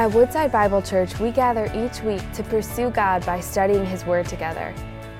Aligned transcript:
At 0.00 0.12
Woodside 0.12 0.50
Bible 0.50 0.80
Church, 0.80 1.20
we 1.20 1.30
gather 1.30 1.70
each 1.74 2.00
week 2.00 2.22
to 2.32 2.42
pursue 2.42 2.88
God 2.88 3.26
by 3.26 3.38
studying 3.38 3.84
His 3.84 4.06
Word 4.06 4.24
together. 4.24 4.74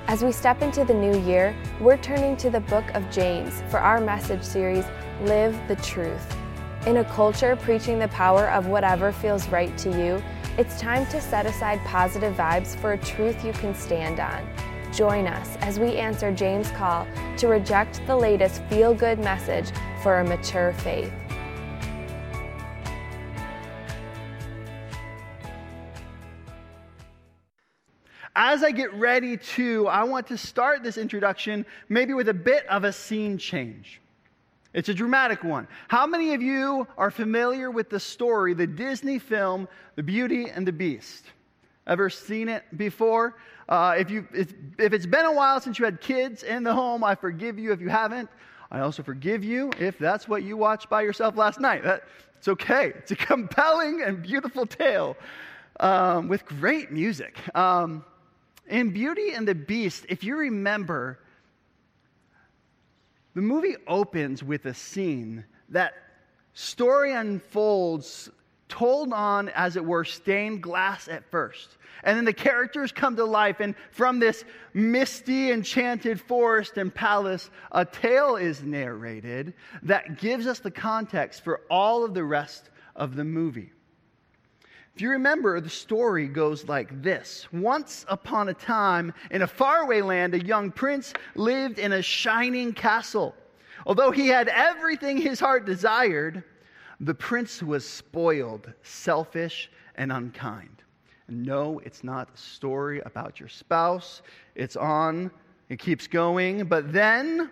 As 0.07 0.23
we 0.23 0.31
step 0.31 0.63
into 0.63 0.83
the 0.83 0.91
new 0.91 1.19
year, 1.19 1.55
we're 1.79 1.97
turning 1.97 2.35
to 2.37 2.49
the 2.49 2.61
book 2.61 2.85
of 2.95 3.07
James 3.11 3.61
for 3.69 3.77
our 3.77 4.01
message 4.01 4.41
series, 4.41 4.83
Live 5.21 5.55
the 5.67 5.75
Truth. 5.75 6.35
In 6.87 6.97
a 6.97 7.03
culture 7.03 7.55
preaching 7.55 7.99
the 7.99 8.07
power 8.07 8.49
of 8.49 8.65
whatever 8.65 9.11
feels 9.11 9.47
right 9.49 9.77
to 9.77 9.91
you, 9.91 10.19
it's 10.57 10.79
time 10.79 11.05
to 11.11 11.21
set 11.21 11.45
aside 11.45 11.79
positive 11.85 12.35
vibes 12.35 12.75
for 12.75 12.93
a 12.93 12.97
truth 12.97 13.45
you 13.45 13.53
can 13.53 13.75
stand 13.75 14.19
on. 14.19 14.43
Join 14.91 15.27
us 15.27 15.57
as 15.57 15.77
we 15.77 15.97
answer 15.97 16.31
James' 16.31 16.71
call 16.71 17.05
to 17.37 17.47
reject 17.47 18.01
the 18.07 18.15
latest 18.15 18.63
feel 18.63 18.95
good 18.95 19.19
message 19.19 19.69
for 20.01 20.21
a 20.21 20.27
mature 20.27 20.73
faith. 20.73 21.13
As 28.35 28.63
I 28.63 28.71
get 28.71 28.93
ready 28.93 29.37
to, 29.37 29.87
I 29.87 30.03
want 30.03 30.27
to 30.27 30.37
start 30.37 30.83
this 30.83 30.97
introduction 30.97 31.65
maybe 31.89 32.13
with 32.13 32.29
a 32.29 32.33
bit 32.33 32.65
of 32.67 32.85
a 32.85 32.93
scene 32.93 33.37
change. 33.37 33.99
It's 34.73 34.87
a 34.87 34.93
dramatic 34.93 35.43
one. 35.43 35.67
How 35.89 36.07
many 36.07 36.33
of 36.33 36.41
you 36.41 36.87
are 36.97 37.11
familiar 37.11 37.69
with 37.71 37.89
the 37.89 37.99
story, 37.99 38.53
the 38.53 38.67
Disney 38.67 39.19
film, 39.19 39.67
The 39.95 40.03
Beauty 40.03 40.49
and 40.49 40.65
the 40.65 40.71
Beast? 40.71 41.25
Ever 41.87 42.09
seen 42.09 42.47
it 42.47 42.63
before? 42.77 43.35
Uh, 43.67 43.95
if, 43.97 44.09
you, 44.09 44.25
if 44.33 44.93
it's 44.93 45.05
been 45.05 45.25
a 45.25 45.33
while 45.33 45.59
since 45.59 45.77
you 45.77 45.83
had 45.83 45.99
kids 45.99 46.43
in 46.43 46.63
the 46.63 46.73
home, 46.73 47.03
I 47.03 47.15
forgive 47.15 47.59
you 47.59 47.73
if 47.73 47.81
you 47.81 47.89
haven't. 47.89 48.29
I 48.71 48.79
also 48.79 49.03
forgive 49.03 49.43
you 49.43 49.71
if 49.77 49.97
that's 49.97 50.29
what 50.29 50.43
you 50.43 50.55
watched 50.55 50.89
by 50.89 51.01
yourself 51.01 51.35
last 51.35 51.59
night. 51.59 51.83
That, 51.83 52.03
it's 52.37 52.47
okay. 52.47 52.93
It's 52.95 53.11
a 53.11 53.15
compelling 53.17 54.03
and 54.03 54.21
beautiful 54.21 54.65
tale 54.65 55.17
um, 55.81 56.29
with 56.29 56.45
great 56.45 56.91
music. 56.91 57.37
Um, 57.53 58.05
in 58.71 58.91
Beauty 58.91 59.33
and 59.33 59.47
the 59.47 59.53
Beast, 59.53 60.05
if 60.09 60.23
you 60.23 60.37
remember, 60.37 61.19
the 63.35 63.41
movie 63.41 63.75
opens 63.85 64.43
with 64.43 64.65
a 64.65 64.73
scene 64.73 65.45
that 65.69 65.93
story 66.53 67.13
unfolds 67.13 68.29
told 68.69 69.11
on, 69.11 69.49
as 69.49 69.75
it 69.75 69.83
were, 69.83 70.05
stained 70.05 70.63
glass 70.63 71.09
at 71.09 71.29
first. 71.29 71.77
And 72.03 72.17
then 72.17 72.23
the 72.23 72.33
characters 72.33 72.93
come 72.93 73.17
to 73.17 73.25
life, 73.25 73.59
and 73.59 73.75
from 73.91 74.19
this 74.19 74.45
misty, 74.73 75.51
enchanted 75.51 76.21
forest 76.21 76.77
and 76.77 76.93
palace, 76.93 77.49
a 77.73 77.83
tale 77.83 78.37
is 78.37 78.63
narrated 78.63 79.53
that 79.83 80.17
gives 80.17 80.47
us 80.47 80.59
the 80.59 80.71
context 80.71 81.43
for 81.43 81.61
all 81.69 82.05
of 82.05 82.13
the 82.13 82.23
rest 82.23 82.69
of 82.95 83.17
the 83.17 83.25
movie. 83.25 83.71
If 84.95 85.01
you 85.01 85.09
remember, 85.11 85.59
the 85.61 85.69
story 85.69 86.27
goes 86.27 86.67
like 86.67 87.01
this 87.01 87.47
Once 87.53 88.05
upon 88.09 88.49
a 88.49 88.53
time, 88.53 89.13
in 89.31 89.41
a 89.41 89.47
faraway 89.47 90.01
land, 90.01 90.33
a 90.33 90.43
young 90.43 90.71
prince 90.71 91.13
lived 91.35 91.79
in 91.79 91.93
a 91.93 92.01
shining 92.01 92.73
castle. 92.73 93.35
Although 93.85 94.11
he 94.11 94.27
had 94.27 94.47
everything 94.49 95.17
his 95.17 95.39
heart 95.39 95.65
desired, 95.65 96.43
the 96.99 97.15
prince 97.15 97.63
was 97.63 97.87
spoiled, 97.87 98.71
selfish, 98.83 99.71
and 99.95 100.11
unkind. 100.11 100.83
No, 101.27 101.79
it's 101.79 102.03
not 102.03 102.29
a 102.33 102.37
story 102.37 103.01
about 103.05 103.39
your 103.39 103.49
spouse. 103.49 104.21
It's 104.55 104.75
on, 104.75 105.31
it 105.69 105.79
keeps 105.79 106.05
going. 106.05 106.65
But 106.65 106.91
then, 106.91 107.49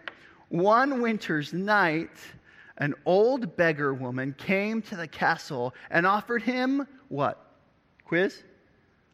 one 0.49 1.01
winter's 1.01 1.53
night, 1.53 2.17
an 2.77 2.93
old 3.05 3.55
beggar 3.55 3.93
woman 3.93 4.35
came 4.37 4.81
to 4.83 4.95
the 4.95 5.07
castle 5.07 5.73
and 5.89 6.05
offered 6.05 6.43
him 6.43 6.85
what? 7.09 7.57
Quiz? 8.05 8.43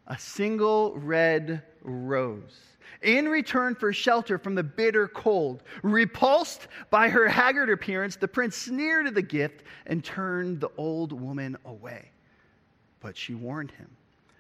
A 0.07 0.17
single 0.17 0.95
red 0.97 1.63
rose. 1.81 2.59
In 3.01 3.27
return 3.27 3.75
for 3.75 3.91
shelter 3.91 4.37
from 4.37 4.55
the 4.55 4.63
bitter 4.63 5.07
cold, 5.07 5.63
repulsed 5.81 6.67
by 6.89 7.09
her 7.09 7.27
haggard 7.27 7.69
appearance, 7.69 8.15
the 8.15 8.27
prince 8.27 8.55
sneered 8.55 9.07
at 9.07 9.15
the 9.15 9.21
gift 9.21 9.63
and 9.87 10.03
turned 10.03 10.59
the 10.59 10.71
old 10.77 11.11
woman 11.11 11.57
away. 11.65 12.11
But 12.99 13.17
she 13.17 13.33
warned 13.33 13.71
him 13.71 13.89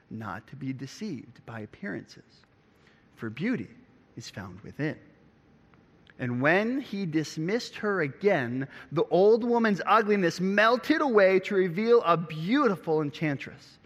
not 0.09 0.47
to 0.47 0.55
be 0.55 0.71
deceived 0.71 1.43
by 1.45 1.61
appearances, 1.61 2.45
for 3.15 3.29
beauty 3.29 3.69
is 4.15 4.29
found 4.29 4.61
within. 4.61 4.97
And 6.17 6.41
when 6.41 6.79
he 6.79 7.05
dismissed 7.05 7.75
her 7.75 8.01
again, 8.01 8.67
the 8.91 9.03
old 9.05 9.43
woman's 9.43 9.81
ugliness 9.85 10.39
melted 10.39 11.01
away 11.01 11.39
to 11.41 11.55
reveal 11.55 12.01
a 12.03 12.15
beautiful 12.15 13.01
enchantress. 13.01 13.79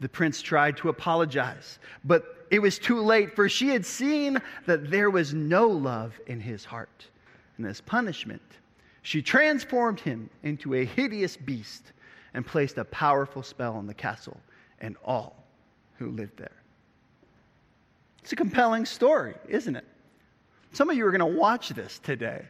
The 0.00 0.08
prince 0.08 0.40
tried 0.40 0.76
to 0.78 0.88
apologize, 0.88 1.78
but 2.04 2.46
it 2.50 2.60
was 2.60 2.78
too 2.78 3.00
late, 3.00 3.34
for 3.34 3.48
she 3.48 3.68
had 3.68 3.84
seen 3.84 4.40
that 4.66 4.90
there 4.90 5.10
was 5.10 5.34
no 5.34 5.66
love 5.66 6.18
in 6.26 6.40
his 6.40 6.64
heart. 6.64 7.06
And 7.58 7.66
as 7.66 7.80
punishment, 7.80 8.40
she 9.02 9.20
transformed 9.20 10.00
him 10.00 10.30
into 10.42 10.74
a 10.74 10.84
hideous 10.84 11.36
beast 11.36 11.92
and 12.32 12.46
placed 12.46 12.78
a 12.78 12.84
powerful 12.84 13.42
spell 13.42 13.74
on 13.74 13.86
the 13.86 13.94
castle 13.94 14.40
and 14.80 14.96
all 15.04 15.44
who 15.98 16.10
lived 16.10 16.38
there. 16.38 16.52
It's 18.22 18.32
a 18.32 18.36
compelling 18.36 18.86
story, 18.86 19.34
isn't 19.48 19.76
it? 19.76 19.84
Some 20.72 20.90
of 20.90 20.96
you 20.96 21.06
are 21.06 21.10
going 21.10 21.20
to 21.20 21.38
watch 21.38 21.70
this 21.70 21.98
today. 21.98 22.44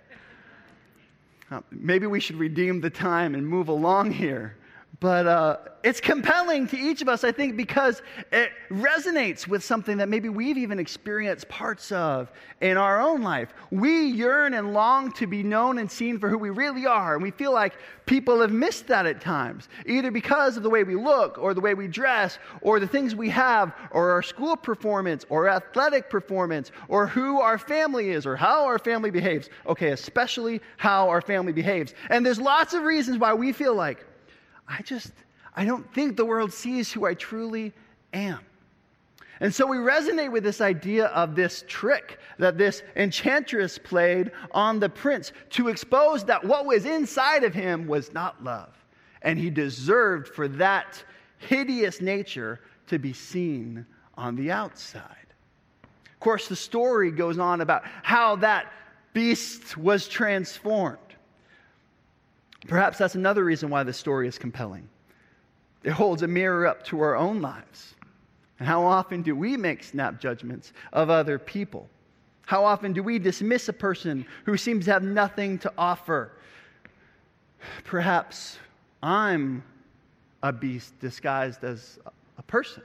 Uh, 1.51 1.61
maybe 1.71 2.07
we 2.07 2.21
should 2.21 2.37
redeem 2.37 2.81
the 2.81 2.91
time 2.91 3.35
and 3.35 3.47
move 3.47 3.69
along 3.69 4.13
here. 4.13 4.58
But 5.01 5.27
uh, 5.29 5.57
it's 5.85 6.01
compelling 6.01 6.67
to 6.69 6.77
each 6.77 7.03
of 7.03 7.09
us, 7.09 7.23
I 7.23 7.31
think, 7.31 7.57
because 7.57 8.03
it 8.33 8.51
resonates 8.69 9.47
with 9.47 9.63
something 9.63 9.97
that 9.99 10.09
maybe 10.09 10.29
we've 10.29 10.59
even 10.59 10.81
experienced 10.81 11.49
parts 11.49 11.93
of 11.93 12.33
in 12.61 12.77
our 12.77 13.01
own 13.01 13.23
life. 13.23 13.55
We 13.71 14.07
yearn 14.07 14.55
and 14.55 14.73
long 14.75 15.13
to 15.13 15.29
be 15.29 15.45
known 15.45 15.79
and 15.79 15.89
seen 15.89 16.19
for 16.19 16.29
who 16.29 16.37
we 16.37 16.51
really 16.51 16.85
are, 16.85 17.15
and 17.15 17.23
we 17.23 17.31
feel 17.31 17.53
like 17.53 17.75
people 18.07 18.41
have 18.41 18.51
missed 18.51 18.89
that 18.89 19.07
at 19.07 19.21
times, 19.21 19.69
either 19.87 20.11
because 20.11 20.57
of 20.57 20.65
the 20.65 20.71
way 20.71 20.83
we 20.83 20.97
look, 20.97 21.39
or 21.39 21.55
the 21.55 21.61
way 21.61 21.75
we 21.75 21.87
dress, 21.87 22.41
or 22.61 22.81
the 22.81 22.89
things 22.89 23.15
we 23.15 23.29
have, 23.29 23.73
or 23.93 24.11
our 24.11 24.23
school 24.23 24.57
performance, 24.57 25.25
or 25.29 25.49
athletic 25.49 26.11
performance, 26.11 26.73
or 26.89 27.07
who 27.07 27.41
our 27.41 27.57
family 27.57 28.11
is, 28.11 28.27
or 28.27 28.35
how 28.35 28.65
our 28.65 28.81
family 28.81 29.13
behaves. 29.13 29.49
Okay, 29.69 29.91
especially 29.91 30.61
how 30.77 31.09
our 31.09 31.21
family 31.21 31.53
behaves. 31.53 31.95
And 32.11 32.27
there's 32.27 32.41
lots 32.41 32.75
of 32.75 32.83
reasons 32.83 33.19
why 33.19 33.33
we 33.33 33.53
feel 33.53 33.77
like, 33.77 34.05
I 34.69 34.83
just, 34.83 35.13
I 35.57 35.65
don't 35.65 35.93
think 35.95 36.17
the 36.17 36.25
world 36.25 36.53
sees 36.53 36.93
who 36.93 37.07
I 37.07 37.15
truly 37.15 37.73
am. 38.13 38.41
And 39.41 39.55
so 39.55 39.67
we 39.67 39.77
resonate 39.77 40.33
with 40.33 40.43
this 40.43 40.61
idea 40.61 41.07
of 41.07 41.37
this 41.37 41.65
trick 41.69 42.19
that 42.39 42.59
this 42.59 42.83
enchantress 42.97 43.79
played 43.79 44.33
on 44.51 44.81
the 44.81 44.89
prince 44.89 45.33
to 45.51 45.69
expose 45.69 46.25
that 46.25 46.45
what 46.45 46.67
was 46.67 46.85
inside 46.85 47.45
of 47.45 47.55
him 47.55 47.87
was 47.87 48.13
not 48.13 48.43
love. 48.43 48.75
And 49.23 49.39
he 49.39 49.51
deserved 49.51 50.29
for 50.29 50.49
that 50.49 51.03
hideous 51.39 52.01
nature 52.01 52.61
to 52.89 52.99
be 52.99 53.13
seen 53.13 53.87
on 54.15 54.35
the 54.35 54.51
outside. 54.51 55.15
Of 55.85 56.21
course, 56.21 56.49
the 56.49 56.57
story 56.57 57.13
goes 57.13 57.39
on 57.39 57.61
about 57.61 57.85
how 58.03 58.37
that 58.37 58.73
beast 59.13 59.77
was 59.77 60.09
transformed. 60.09 60.99
Perhaps 62.69 62.99
that's 62.99 63.15
another 63.15 63.45
reason 63.45 63.71
why 63.71 63.83
the 63.83 63.93
story 63.93 64.29
is 64.29 64.39
compelling. 64.39 64.89
It 65.83 65.91
holds 65.91 66.23
a 66.23 66.29
mirror 66.29 66.67
up 66.67 66.85
to 66.85 67.01
our 67.01 67.17
own 67.17 67.41
lives. 67.41 67.95
And 68.59 68.69
how 68.69 68.85
often 68.85 69.23
do 69.23 69.35
we 69.35 69.57
make 69.57 69.83
snap 69.83 70.21
judgments 70.21 70.73
of 70.93 71.09
other 71.09 71.39
people? 71.39 71.89
How 72.45 72.65
often 72.65 72.93
do 72.93 73.03
we 73.03 73.19
dismiss 73.19 73.69
a 73.69 73.73
person 73.73 74.27
who 74.45 74.57
seems 74.57 74.85
to 74.85 74.93
have 74.93 75.03
nothing 75.03 75.59
to 75.61 75.73
offer? 75.79 76.33
Perhaps 77.85 78.59
I'm 79.03 79.63
a 80.43 80.53
beast 80.53 80.99
disguised 81.01 81.65
as 81.65 81.99
a 82.37 82.43
person. 82.43 82.83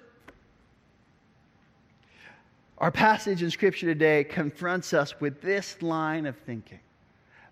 Our 2.77 2.91
passage 2.91 3.43
in 3.43 3.51
Scripture 3.51 3.87
today 3.87 4.23
confronts 4.23 4.93
us 4.93 5.19
with 5.19 5.41
this 5.41 5.81
line 5.81 6.25
of 6.25 6.37
thinking 6.37 6.79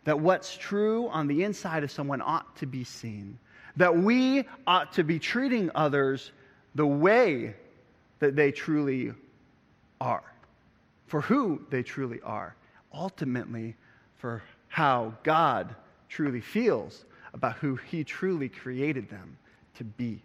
that 0.04 0.20
what's 0.20 0.56
true 0.58 1.08
on 1.10 1.28
the 1.28 1.44
inside 1.44 1.84
of 1.84 1.92
someone 1.92 2.22
ought 2.22 2.56
to 2.58 2.66
be 2.66 2.84
seen, 2.84 3.38
that 3.78 3.96
we 3.96 4.46
ought 4.66 4.94
to 4.94 5.04
be 5.04 5.20
treating 5.20 5.70
others 5.76 6.32
the 6.76 6.86
way 6.86 7.56
that 8.20 8.36
they 8.36 8.52
truly 8.52 9.14
are, 10.00 10.24
for 11.08 11.22
who 11.22 11.62
they 11.70 11.84
truly 11.84 12.20
are, 12.22 12.56
ultimately, 12.94 13.76
for 14.18 14.42
how 14.68 15.14
God 15.24 15.76
truly 16.10 16.42
feels 16.42 17.06
about 17.34 17.56
who 17.58 17.76
He 17.76 18.04
truly 18.04 18.50
created 18.50 19.10
them 19.10 19.38
to 19.76 19.84
be. 19.84 20.22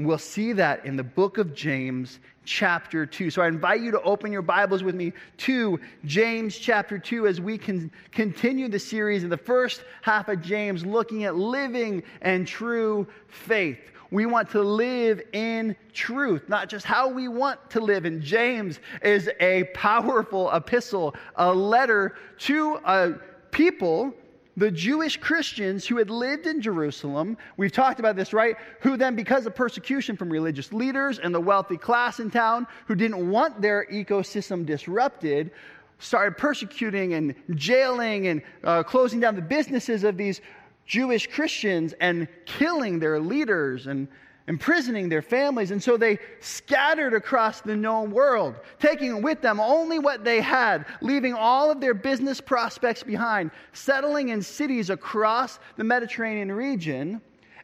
We'll 0.00 0.16
see 0.16 0.52
that 0.52 0.86
in 0.86 0.96
the 0.96 1.02
book 1.02 1.38
of 1.38 1.52
James, 1.52 2.20
chapter 2.44 3.04
2. 3.04 3.30
So 3.30 3.42
I 3.42 3.48
invite 3.48 3.80
you 3.80 3.90
to 3.90 4.00
open 4.02 4.30
your 4.30 4.42
Bibles 4.42 4.84
with 4.84 4.94
me 4.94 5.12
to 5.38 5.80
James, 6.04 6.56
chapter 6.56 7.00
2, 7.00 7.26
as 7.26 7.40
we 7.40 7.58
can 7.58 7.90
continue 8.12 8.68
the 8.68 8.78
series 8.78 9.24
in 9.24 9.28
the 9.28 9.36
first 9.36 9.82
half 10.02 10.28
of 10.28 10.40
James, 10.40 10.86
looking 10.86 11.24
at 11.24 11.34
living 11.34 12.04
and 12.20 12.46
true 12.46 13.08
faith. 13.26 13.80
We 14.12 14.24
want 14.24 14.48
to 14.50 14.62
live 14.62 15.20
in 15.32 15.74
truth, 15.92 16.48
not 16.48 16.68
just 16.68 16.86
how 16.86 17.08
we 17.08 17.26
want 17.26 17.68
to 17.70 17.80
live. 17.80 18.04
And 18.04 18.22
James 18.22 18.78
is 19.02 19.28
a 19.40 19.64
powerful 19.74 20.48
epistle, 20.52 21.16
a 21.34 21.52
letter 21.52 22.14
to 22.38 22.76
a 22.84 23.14
people 23.50 24.14
the 24.58 24.72
Jewish 24.72 25.16
Christians 25.16 25.86
who 25.86 25.98
had 25.98 26.10
lived 26.10 26.48
in 26.48 26.60
Jerusalem, 26.60 27.36
we've 27.56 27.70
talked 27.70 28.00
about 28.00 28.16
this, 28.16 28.32
right? 28.32 28.56
Who 28.80 28.96
then, 28.96 29.14
because 29.14 29.46
of 29.46 29.54
persecution 29.54 30.16
from 30.16 30.28
religious 30.28 30.72
leaders 30.72 31.20
and 31.20 31.32
the 31.32 31.40
wealthy 31.40 31.76
class 31.76 32.18
in 32.18 32.28
town 32.28 32.66
who 32.86 32.96
didn't 32.96 33.30
want 33.30 33.60
their 33.60 33.86
ecosystem 33.86 34.66
disrupted, 34.66 35.52
started 36.00 36.36
persecuting 36.36 37.14
and 37.14 37.36
jailing 37.54 38.26
and 38.26 38.42
uh, 38.64 38.82
closing 38.82 39.20
down 39.20 39.36
the 39.36 39.42
businesses 39.42 40.02
of 40.02 40.16
these 40.16 40.40
Jewish 40.86 41.28
Christians 41.28 41.94
and 42.00 42.26
killing 42.44 42.98
their 42.98 43.20
leaders 43.20 43.86
and 43.86 44.08
imprisoning 44.48 45.08
their 45.08 45.22
families. 45.22 45.70
And 45.70 45.80
so 45.80 45.96
they 45.96 46.18
scattered 46.40 47.14
across 47.14 47.60
the 47.60 47.76
known 47.76 48.10
world, 48.10 48.56
taking 48.80 49.22
with 49.22 49.42
them 49.42 49.60
only 49.60 49.98
what 49.98 50.24
they 50.24 50.40
had, 50.40 50.86
leaving 51.00 51.34
all 51.34 51.70
of 51.70 51.80
their 51.80 51.94
business 51.94 52.40
prospects 52.40 53.02
behind, 53.02 53.50
settling 53.72 54.30
in 54.30 54.42
cities 54.42 54.90
across 54.90 55.60
the 55.76 55.84
Mediterranean 55.84 56.50
region. 56.50 57.20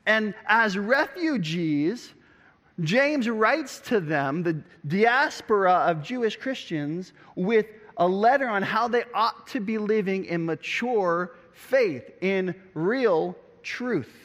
And 0.06 0.34
as 0.46 0.76
refugees, 0.76 2.12
James 2.80 3.28
writes 3.28 3.80
to 3.80 3.98
them, 3.98 4.42
the 4.42 4.62
diaspora 4.86 5.72
of 5.72 6.02
Jewish 6.02 6.36
Christians, 6.36 7.14
with 7.34 7.66
a 7.96 8.06
letter 8.06 8.48
on 8.48 8.62
how 8.62 8.88
they 8.88 9.04
ought 9.14 9.46
to 9.48 9.60
be 9.60 9.78
living 9.78 10.26
in 10.26 10.44
mature 10.44 11.36
faith, 11.52 12.10
in 12.20 12.54
real 12.74 13.36
truth. 13.62 14.23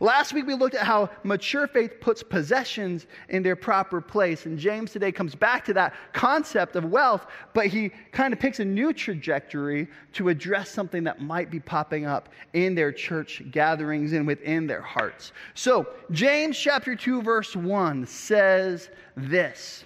Last 0.00 0.32
week 0.32 0.46
we 0.46 0.54
looked 0.54 0.76
at 0.76 0.86
how 0.86 1.10
mature 1.24 1.66
faith 1.66 2.00
puts 2.00 2.22
possessions 2.22 3.06
in 3.28 3.42
their 3.42 3.56
proper 3.56 4.00
place. 4.00 4.46
And 4.46 4.56
James 4.58 4.92
today 4.92 5.10
comes 5.10 5.34
back 5.34 5.64
to 5.64 5.74
that 5.74 5.94
concept 6.12 6.76
of 6.76 6.84
wealth, 6.84 7.26
but 7.52 7.66
he 7.66 7.90
kind 8.12 8.32
of 8.32 8.38
picks 8.38 8.60
a 8.60 8.64
new 8.64 8.92
trajectory 8.92 9.88
to 10.12 10.28
address 10.28 10.70
something 10.70 11.02
that 11.04 11.20
might 11.20 11.50
be 11.50 11.58
popping 11.58 12.06
up 12.06 12.28
in 12.52 12.76
their 12.76 12.92
church 12.92 13.42
gatherings 13.50 14.12
and 14.12 14.26
within 14.26 14.66
their 14.68 14.82
hearts. 14.82 15.32
So, 15.54 15.88
James 16.12 16.56
chapter 16.56 16.94
2, 16.94 17.22
verse 17.22 17.56
1 17.56 18.06
says 18.06 18.90
this 19.16 19.84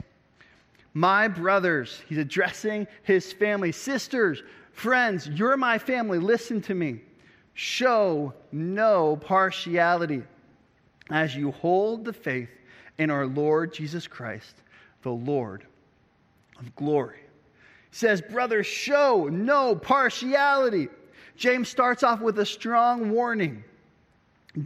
My 0.93 1.27
brothers, 1.27 2.03
he's 2.07 2.19
addressing 2.19 2.87
his 3.03 3.33
family, 3.33 3.73
sisters, 3.73 4.43
friends, 4.73 5.27
you're 5.29 5.57
my 5.57 5.79
family, 5.79 6.19
listen 6.19 6.61
to 6.63 6.75
me. 6.75 7.01
Show 7.55 8.33
no 8.51 9.17
partiality 9.17 10.23
as 11.11 11.37
you 11.37 11.51
hold 11.51 12.05
the 12.05 12.13
faith 12.13 12.49
in 12.99 13.11
our 13.11 13.27
Lord 13.27 13.73
Jesus 13.73 14.07
Christ, 14.07 14.55
the 15.03 15.11
Lord 15.11 15.67
of 16.59 16.75
glory. 16.77 17.19
He 17.91 17.97
says, 17.97 18.23
Brothers, 18.23 18.67
show 18.67 19.29
no 19.31 19.75
partiality. 19.75 20.89
James 21.37 21.69
starts 21.69 22.03
off 22.03 22.21
with 22.21 22.39
a 22.39 22.47
strong 22.47 23.11
warning. 23.11 23.65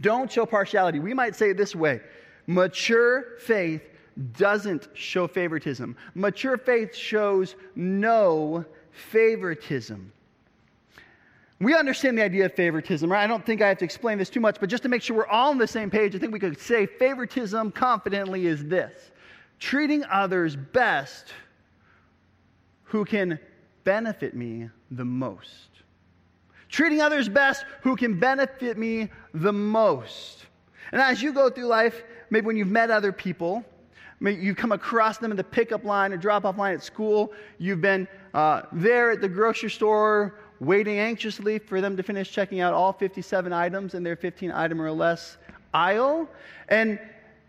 Don't 0.01 0.31
show 0.31 0.45
partiality. 0.45 0.99
We 0.99 1.13
might 1.13 1.35
say 1.35 1.51
it 1.51 1.57
this 1.57 1.75
way 1.75 2.01
mature 2.45 3.37
faith 3.39 3.81
doesn't 4.37 4.87
show 4.93 5.27
favoritism, 5.27 5.95
mature 6.15 6.57
faith 6.57 6.95
shows 6.95 7.55
no 7.75 8.65
favoritism. 8.91 10.11
We 11.59 11.75
understand 11.75 12.17
the 12.17 12.23
idea 12.23 12.45
of 12.45 12.53
favoritism, 12.53 13.11
right? 13.11 13.23
I 13.23 13.27
don't 13.27 13.45
think 13.45 13.61
I 13.61 13.69
have 13.69 13.79
to 13.79 13.85
explain 13.85 14.19
this 14.19 14.29
too 14.29 14.39
much, 14.39 14.57
but 14.59 14.69
just 14.69 14.83
to 14.83 14.89
make 14.89 15.01
sure 15.01 15.17
we're 15.17 15.27
all 15.27 15.49
on 15.49 15.57
the 15.57 15.67
same 15.67 15.89
page, 15.89 16.15
I 16.15 16.19
think 16.19 16.31
we 16.31 16.39
could 16.39 16.59
say 16.59 16.85
favoritism 16.85 17.71
confidently 17.71 18.45
is 18.45 18.65
this 18.65 19.11
treating 19.59 20.03
others 20.05 20.55
best 20.55 21.33
who 22.83 23.03
can 23.03 23.39
benefit 23.83 24.35
me 24.35 24.69
the 24.91 25.03
most. 25.03 25.69
Treating 26.69 27.01
others 27.01 27.27
best 27.27 27.65
who 27.81 27.95
can 27.95 28.19
benefit 28.19 28.77
me 28.77 29.09
the 29.33 29.51
most. 29.51 30.45
And 30.91 31.01
as 31.01 31.23
you 31.23 31.33
go 31.33 31.49
through 31.49 31.65
life, 31.65 32.03
maybe 32.29 32.45
when 32.45 32.55
you've 32.55 32.67
met 32.67 32.91
other 32.91 33.11
people, 33.11 33.65
you 34.21 34.53
come 34.53 34.71
across 34.71 35.17
them 35.17 35.31
in 35.31 35.37
the 35.37 35.43
pickup 35.43 35.83
line 35.83 36.13
or 36.13 36.17
drop 36.17 36.45
off 36.45 36.57
line 36.57 36.73
at 36.73 36.83
school, 36.83 37.33
you've 37.57 37.81
been 37.81 38.07
uh, 38.33 38.63
there 38.71 39.11
at 39.11 39.21
the 39.21 39.29
grocery 39.29 39.69
store 39.69 40.35
waiting 40.59 40.99
anxiously 40.99 41.59
for 41.59 41.81
them 41.81 41.97
to 41.97 42.03
finish 42.03 42.31
checking 42.31 42.59
out 42.59 42.73
all 42.73 42.93
57 42.93 43.53
items 43.53 43.93
in 43.93 44.03
their 44.03 44.15
15 44.15 44.51
item 44.51 44.81
or 44.81 44.91
less 44.91 45.37
aisle. 45.73 46.27
And 46.69 46.99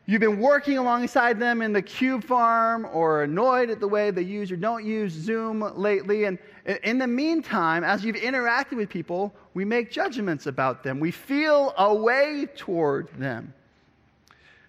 you've 0.07 0.21
been 0.21 0.41
working 0.41 0.79
alongside 0.79 1.39
them 1.39 1.63
in 1.63 1.73
the 1.73 1.83
cube 1.83 2.25
farm 2.25 2.87
or 2.93 3.23
annoyed 3.23 3.71
at 3.71 3.81
the 3.81 3.89
way 3.89 4.11
they 4.11 4.23
use 4.23 4.51
or 4.53 4.57
don't 4.57 4.85
use 4.85 5.13
Zoom 5.13 5.61
lately. 5.77 6.25
And 6.25 6.39
in 6.83 6.99
the 6.99 7.07
meantime, 7.07 7.85
as 7.85 8.05
you've 8.05 8.17
interacted 8.17 8.77
with 8.77 8.89
people, 8.89 9.35
we 9.55 9.65
make 9.65 9.91
judgments 9.91 10.47
about 10.47 10.83
them. 10.83 11.01
We 11.01 11.11
feel 11.11 11.75
a 11.79 11.95
way 11.95 12.47
toward 12.57 13.09
them. 13.19 13.55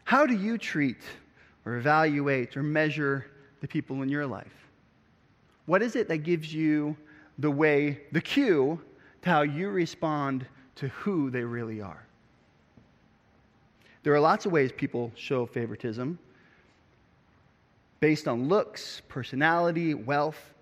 How 0.03 0.25
do 0.25 0.33
you 0.33 0.57
treat 0.57 1.03
or 1.65 1.75
evaluate 1.75 2.57
or 2.57 2.63
measure 2.63 3.27
the 3.61 3.67
people 3.67 4.01
in 4.01 4.09
your 4.09 4.25
life? 4.25 4.47
What 5.67 5.83
is 5.83 5.95
it 5.95 6.07
that 6.07 6.19
gives 6.19 6.51
you 6.51 6.97
the 7.39 7.49
way, 7.49 8.01
the 8.11 8.21
cue 8.21 8.79
to 9.21 9.29
how 9.29 9.41
you 9.41 9.69
respond 9.69 10.45
to 10.75 10.89
who 10.89 11.29
they 11.29 11.43
really 11.43 11.81
are. 11.81 12.05
There 14.03 14.13
are 14.13 14.19
lots 14.19 14.45
of 14.45 14.51
ways 14.51 14.71
people 14.71 15.11
show 15.15 15.45
favoritism 15.45 16.19
based 17.99 18.27
on 18.27 18.47
looks, 18.47 19.01
personality, 19.09 19.93
wealth, 19.93 20.53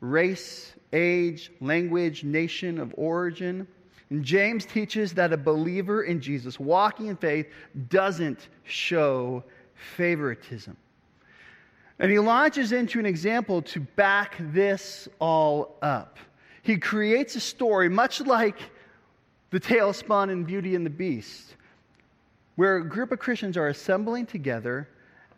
race, 0.00 0.74
age, 0.92 1.50
language, 1.60 2.22
nation 2.22 2.78
of 2.78 2.94
origin. 2.96 3.66
And 4.10 4.24
James 4.24 4.64
teaches 4.64 5.12
that 5.14 5.32
a 5.32 5.36
believer 5.36 6.04
in 6.04 6.20
Jesus, 6.20 6.60
walking 6.60 7.06
in 7.06 7.16
faith, 7.16 7.48
doesn't 7.88 8.48
show 8.64 9.42
favoritism. 9.96 10.76
And 11.98 12.10
he 12.10 12.18
launches 12.18 12.72
into 12.72 12.98
an 12.98 13.06
example 13.06 13.62
to 13.62 13.80
back 13.80 14.36
this 14.52 15.08
all 15.18 15.76
up. 15.80 16.18
He 16.62 16.76
creates 16.76 17.36
a 17.36 17.40
story 17.40 17.88
much 17.88 18.20
like 18.20 18.58
the 19.50 19.60
tale 19.60 19.92
spun 19.92 20.28
in 20.28 20.44
Beauty 20.44 20.74
and 20.74 20.84
the 20.84 20.90
Beast, 20.90 21.54
where 22.56 22.76
a 22.76 22.84
group 22.84 23.12
of 23.12 23.18
Christians 23.18 23.56
are 23.56 23.68
assembling 23.68 24.26
together 24.26 24.88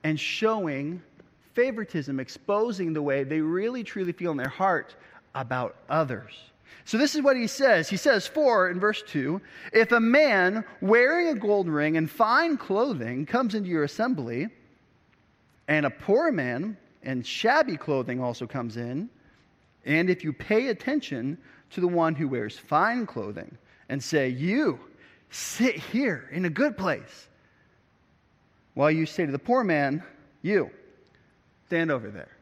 and 0.03 0.19
showing 0.19 1.03
favoritism, 1.55 2.19
exposing 2.19 2.93
the 2.93 3.03
way 3.03 3.25
they 3.25 3.41
really 3.41 3.85
truly 3.85 4.13
feel 4.13 4.31
in 4.33 4.37
their 4.37 4.49
heart 4.49 4.97
about 5.35 5.77
others. 5.89 6.33
So, 6.85 6.97
this 6.97 7.15
is 7.15 7.23
what 7.23 7.37
he 7.37 7.47
says. 7.47 7.89
He 7.89 7.97
says, 7.97 8.27
For 8.27 8.71
in 8.71 8.81
verse 8.81 9.03
2, 9.07 9.41
if 9.73 9.93
a 9.93 10.01
man 10.01 10.65
wearing 10.81 11.29
a 11.29 11.35
gold 11.35 11.69
ring 11.69 11.97
and 11.97 12.11
fine 12.11 12.57
clothing 12.57 13.27
comes 13.27 13.55
into 13.55 13.69
your 13.69 13.85
assembly, 13.85 14.49
and 15.69 15.85
a 15.85 15.91
poor 15.91 16.33
man 16.33 16.77
in 17.03 17.23
shabby 17.23 17.77
clothing 17.77 18.21
also 18.21 18.47
comes 18.47 18.77
in. 18.77 19.09
And 19.85 20.11
if 20.11 20.25
you 20.25 20.33
pay 20.33 20.69
attention 20.69 21.39
to 21.71 21.81
the 21.81 21.89
one 21.89 22.15
who 22.15 22.27
wears 22.27 22.59
fine 22.59 23.07
clothing 23.07 23.57
and 23.89 24.03
say, 24.03 24.31
You 24.31 24.81
sit 25.31 25.77
here 25.77 26.29
in 26.33 26.47
a 26.47 26.51
good 26.51 26.77
place, 26.77 27.29
while 28.75 28.91
you 28.91 29.07
say 29.07 29.27
to 29.27 29.33
the 29.33 29.39
poor 29.39 29.63
man, 29.63 30.03
You 30.43 30.71
stand 31.67 31.91
over 31.91 32.11
there, 32.11 32.33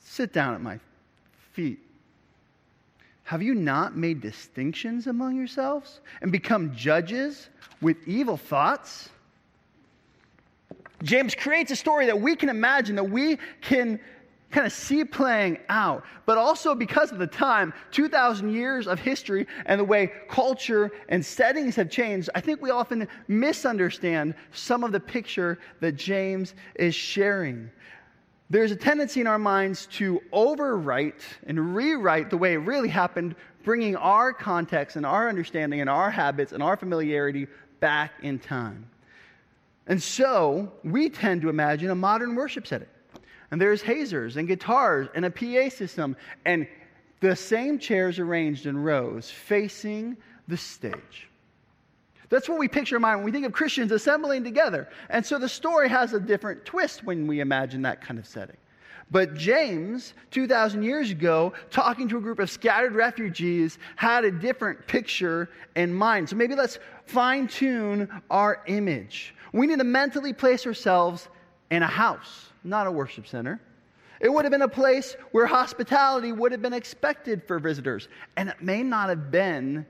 sit 0.00 0.32
down 0.32 0.54
at 0.54 0.60
my 0.60 0.78
feet. 1.52 1.78
Have 3.22 3.42
you 3.42 3.54
not 3.54 3.96
made 3.96 4.20
distinctions 4.20 5.06
among 5.06 5.36
yourselves 5.36 6.00
and 6.22 6.32
become 6.32 6.74
judges 6.74 7.48
with 7.80 7.96
evil 8.08 8.36
thoughts? 8.36 9.10
James 11.02 11.34
creates 11.34 11.70
a 11.70 11.76
story 11.76 12.06
that 12.06 12.20
we 12.20 12.34
can 12.34 12.48
imagine, 12.48 12.96
that 12.96 13.10
we 13.10 13.38
can 13.60 14.00
kind 14.50 14.66
of 14.66 14.72
see 14.72 15.04
playing 15.04 15.58
out. 15.68 16.04
But 16.26 16.38
also 16.38 16.74
because 16.74 17.12
of 17.12 17.18
the 17.18 17.26
time, 17.26 17.72
2,000 17.90 18.50
years 18.50 18.86
of 18.86 18.98
history, 18.98 19.46
and 19.66 19.78
the 19.78 19.84
way 19.84 20.10
culture 20.28 20.90
and 21.08 21.24
settings 21.24 21.76
have 21.76 21.90
changed, 21.90 22.30
I 22.34 22.40
think 22.40 22.62
we 22.62 22.70
often 22.70 23.06
misunderstand 23.28 24.34
some 24.52 24.84
of 24.84 24.92
the 24.92 25.00
picture 25.00 25.58
that 25.80 25.92
James 25.92 26.54
is 26.74 26.94
sharing. 26.94 27.70
There's 28.50 28.72
a 28.72 28.76
tendency 28.76 29.20
in 29.20 29.26
our 29.26 29.38
minds 29.38 29.86
to 29.92 30.22
overwrite 30.32 31.20
and 31.46 31.74
rewrite 31.74 32.30
the 32.30 32.38
way 32.38 32.54
it 32.54 32.58
really 32.58 32.88
happened, 32.88 33.36
bringing 33.62 33.94
our 33.96 34.32
context 34.32 34.96
and 34.96 35.04
our 35.04 35.28
understanding 35.28 35.82
and 35.82 35.90
our 35.90 36.10
habits 36.10 36.52
and 36.52 36.62
our 36.62 36.76
familiarity 36.76 37.46
back 37.80 38.12
in 38.22 38.38
time. 38.38 38.88
And 39.88 40.02
so 40.02 40.70
we 40.84 41.08
tend 41.08 41.42
to 41.42 41.48
imagine 41.48 41.90
a 41.90 41.94
modern 41.94 42.34
worship 42.34 42.66
setting. 42.66 42.88
And 43.50 43.60
there's 43.60 43.80
hazers 43.80 44.36
and 44.36 44.46
guitars 44.46 45.08
and 45.14 45.24
a 45.24 45.30
PA 45.30 45.74
system 45.74 46.14
and 46.44 46.66
the 47.20 47.34
same 47.34 47.78
chairs 47.78 48.18
arranged 48.18 48.66
in 48.66 48.76
rows 48.76 49.30
facing 49.30 50.16
the 50.46 50.56
stage. 50.56 51.28
That's 52.28 52.48
what 52.48 52.58
we 52.58 52.68
picture 52.68 52.96
in 52.96 53.02
mind 53.02 53.18
when 53.18 53.24
we 53.24 53.32
think 53.32 53.46
of 53.46 53.52
Christians 53.52 53.90
assembling 53.90 54.44
together. 54.44 54.88
And 55.08 55.24
so 55.24 55.38
the 55.38 55.48
story 55.48 55.88
has 55.88 56.12
a 56.12 56.20
different 56.20 56.64
twist 56.66 57.02
when 57.04 57.26
we 57.26 57.40
imagine 57.40 57.82
that 57.82 58.02
kind 58.02 58.20
of 58.20 58.26
setting. 58.26 58.58
But 59.10 59.34
James, 59.34 60.12
2,000 60.30 60.82
years 60.82 61.10
ago, 61.10 61.54
talking 61.70 62.08
to 62.08 62.18
a 62.18 62.20
group 62.20 62.38
of 62.38 62.50
scattered 62.50 62.94
refugees, 62.94 63.78
had 63.96 64.24
a 64.24 64.30
different 64.30 64.86
picture 64.86 65.48
in 65.76 65.94
mind. 65.94 66.28
So 66.28 66.36
maybe 66.36 66.54
let's 66.54 66.78
fine 67.06 67.48
tune 67.48 68.08
our 68.30 68.62
image. 68.66 69.34
We 69.52 69.66
need 69.66 69.78
to 69.78 69.84
mentally 69.84 70.34
place 70.34 70.66
ourselves 70.66 71.28
in 71.70 71.82
a 71.82 71.86
house, 71.86 72.50
not 72.64 72.86
a 72.86 72.92
worship 72.92 73.26
center. 73.26 73.60
It 74.20 74.32
would 74.32 74.44
have 74.44 74.52
been 74.52 74.62
a 74.62 74.68
place 74.68 75.16
where 75.30 75.46
hospitality 75.46 76.32
would 76.32 76.52
have 76.52 76.60
been 76.60 76.72
expected 76.72 77.42
for 77.46 77.58
visitors. 77.58 78.08
And 78.36 78.48
it 78.48 78.60
may 78.60 78.82
not 78.82 79.08
have 79.08 79.30
been 79.30 79.86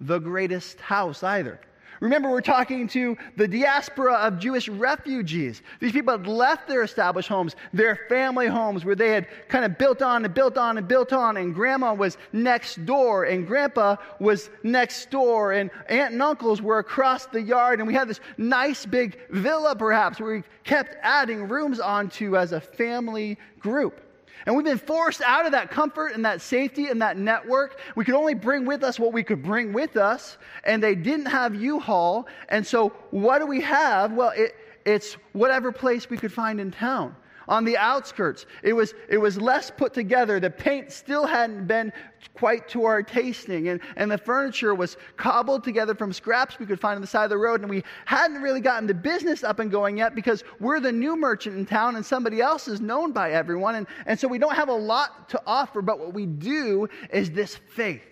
the 0.00 0.18
greatest 0.18 0.80
house 0.80 1.22
either. 1.22 1.60
Remember, 2.00 2.30
we're 2.30 2.40
talking 2.40 2.86
to 2.88 3.16
the 3.36 3.48
diaspora 3.48 4.14
of 4.14 4.38
Jewish 4.38 4.68
refugees. 4.68 5.62
These 5.80 5.92
people 5.92 6.16
had 6.16 6.26
left 6.26 6.68
their 6.68 6.82
established 6.82 7.28
homes, 7.28 7.56
their 7.72 7.96
family 8.08 8.46
homes, 8.46 8.84
where 8.84 8.94
they 8.94 9.10
had 9.10 9.26
kind 9.48 9.64
of 9.64 9.78
built 9.78 10.00
on 10.00 10.24
and 10.24 10.32
built 10.32 10.56
on 10.56 10.78
and 10.78 10.86
built 10.86 11.12
on, 11.12 11.36
and 11.36 11.54
grandma 11.54 11.94
was 11.94 12.16
next 12.32 12.86
door, 12.86 13.24
and 13.24 13.46
grandpa 13.46 13.96
was 14.20 14.48
next 14.62 15.10
door, 15.10 15.52
and 15.52 15.70
aunt 15.88 16.12
and 16.12 16.22
uncles 16.22 16.62
were 16.62 16.78
across 16.78 17.26
the 17.26 17.42
yard, 17.42 17.80
and 17.80 17.88
we 17.88 17.94
had 17.94 18.08
this 18.08 18.20
nice 18.36 18.86
big 18.86 19.18
villa, 19.30 19.74
perhaps, 19.74 20.20
where 20.20 20.36
we 20.36 20.44
kept 20.62 20.96
adding 21.02 21.48
rooms 21.48 21.80
onto 21.80 22.36
as 22.36 22.52
a 22.52 22.60
family 22.60 23.36
group. 23.58 24.07
And 24.48 24.56
we've 24.56 24.64
been 24.64 24.78
forced 24.78 25.20
out 25.20 25.44
of 25.44 25.52
that 25.52 25.70
comfort 25.70 26.14
and 26.14 26.24
that 26.24 26.40
safety 26.40 26.86
and 26.86 27.02
that 27.02 27.18
network. 27.18 27.80
We 27.96 28.06
could 28.06 28.14
only 28.14 28.32
bring 28.32 28.64
with 28.64 28.82
us 28.82 28.98
what 28.98 29.12
we 29.12 29.22
could 29.22 29.42
bring 29.42 29.74
with 29.74 29.98
us, 29.98 30.38
and 30.64 30.82
they 30.82 30.94
didn't 30.94 31.26
have 31.26 31.54
U 31.54 31.78
Haul. 31.78 32.26
And 32.48 32.66
so, 32.66 32.94
what 33.10 33.40
do 33.40 33.46
we 33.46 33.60
have? 33.60 34.12
Well, 34.12 34.30
it, 34.34 34.56
it's 34.86 35.18
whatever 35.34 35.70
place 35.70 36.08
we 36.08 36.16
could 36.16 36.32
find 36.32 36.60
in 36.60 36.70
town 36.70 37.14
on 37.48 37.64
the 37.64 37.76
outskirts. 37.76 38.46
It 38.62 38.72
was, 38.72 38.94
it 39.08 39.18
was 39.18 39.40
less 39.40 39.70
put 39.70 39.94
together. 39.94 40.38
The 40.38 40.50
paint 40.50 40.92
still 40.92 41.26
hadn't 41.26 41.66
been 41.66 41.92
quite 42.34 42.68
to 42.68 42.84
our 42.84 43.02
tasting, 43.02 43.68
and, 43.68 43.80
and 43.96 44.10
the 44.10 44.18
furniture 44.18 44.74
was 44.74 44.96
cobbled 45.16 45.64
together 45.64 45.94
from 45.94 46.12
scraps 46.12 46.58
we 46.58 46.66
could 46.66 46.80
find 46.80 46.96
on 46.96 47.00
the 47.00 47.06
side 47.06 47.24
of 47.24 47.30
the 47.30 47.38
road. 47.38 47.62
And 47.62 47.70
we 47.70 47.82
hadn't 48.04 48.42
really 48.42 48.60
gotten 48.60 48.86
the 48.86 48.94
business 48.94 49.42
up 49.42 49.58
and 49.58 49.70
going 49.70 49.98
yet 49.98 50.14
because 50.14 50.44
we're 50.60 50.80
the 50.80 50.92
new 50.92 51.16
merchant 51.16 51.56
in 51.56 51.66
town 51.66 51.96
and 51.96 52.04
somebody 52.04 52.40
else 52.40 52.68
is 52.68 52.80
known 52.80 53.12
by 53.12 53.32
everyone. 53.32 53.76
And, 53.76 53.86
and 54.06 54.18
so 54.18 54.28
we 54.28 54.38
don't 54.38 54.54
have 54.54 54.68
a 54.68 54.74
lot 54.74 55.28
to 55.30 55.42
offer, 55.46 55.82
but 55.82 55.98
what 55.98 56.12
we 56.12 56.26
do 56.26 56.88
is 57.10 57.30
this 57.30 57.56
faith. 57.56 58.02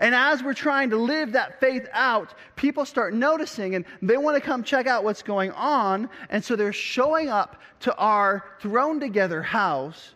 And 0.00 0.14
as 0.14 0.42
we're 0.42 0.54
trying 0.54 0.90
to 0.90 0.96
live 0.96 1.32
that 1.32 1.60
faith 1.60 1.86
out, 1.92 2.34
people 2.56 2.84
start 2.84 3.14
noticing 3.14 3.74
and 3.74 3.84
they 4.00 4.16
want 4.16 4.36
to 4.36 4.40
come 4.40 4.62
check 4.62 4.86
out 4.86 5.04
what's 5.04 5.22
going 5.22 5.50
on. 5.52 6.08
And 6.30 6.44
so 6.44 6.56
they're 6.56 6.72
showing 6.72 7.28
up 7.28 7.60
to 7.80 7.94
our 7.96 8.44
thrown 8.60 9.00
together 9.00 9.42
house 9.42 10.14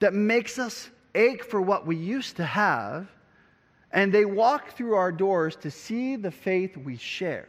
that 0.00 0.14
makes 0.14 0.58
us 0.58 0.90
ache 1.14 1.44
for 1.44 1.60
what 1.60 1.86
we 1.86 1.96
used 1.96 2.36
to 2.36 2.44
have. 2.44 3.08
And 3.92 4.12
they 4.12 4.24
walk 4.24 4.70
through 4.70 4.94
our 4.94 5.12
doors 5.12 5.56
to 5.56 5.70
see 5.70 6.16
the 6.16 6.30
faith 6.30 6.76
we 6.76 6.96
share. 6.96 7.48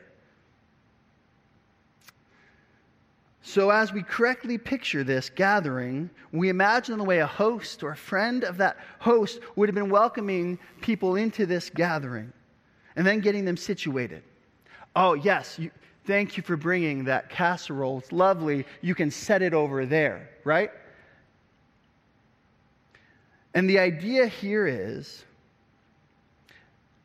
So, 3.46 3.72
as 3.72 3.92
we 3.92 4.04
correctly 4.04 4.58
picture 4.58 5.04
this 5.04 5.30
gathering, 5.30 6.10
we 6.32 6.48
imagine 6.48 6.98
the 6.98 7.04
way 7.04 7.20
a 7.20 7.28
host 7.28 7.84
or 7.84 7.92
a 7.92 7.96
friend 7.96 8.46
of 8.46 8.56
that 8.58 8.78
host 9.00 9.42
would 9.58 9.68
have 9.68 9.76
been 9.76 9.90
welcoming 9.90 10.58
people 10.80 11.18
into 11.18 11.46
this 11.46 11.70
gathering 11.70 12.32
and 12.96 13.06
then 13.06 13.20
getting 13.20 13.44
them 13.44 13.58
situated. 13.58 14.24
Oh, 14.96 15.16
yes, 15.16 15.60
you, 15.60 15.72
thank 16.06 16.38
you 16.38 16.44
for 16.44 16.56
bringing 16.56 17.04
that 17.04 17.30
casserole. 17.30 17.98
It's 17.98 18.14
lovely. 18.14 18.66
You 18.80 18.96
can 18.96 19.12
set 19.12 19.42
it 19.42 19.54
over 19.54 19.86
there, 19.86 20.30
right? 20.46 20.72
And 23.54 23.70
the 23.70 23.78
idea 23.78 24.26
here 24.26 24.68
is 24.68 25.26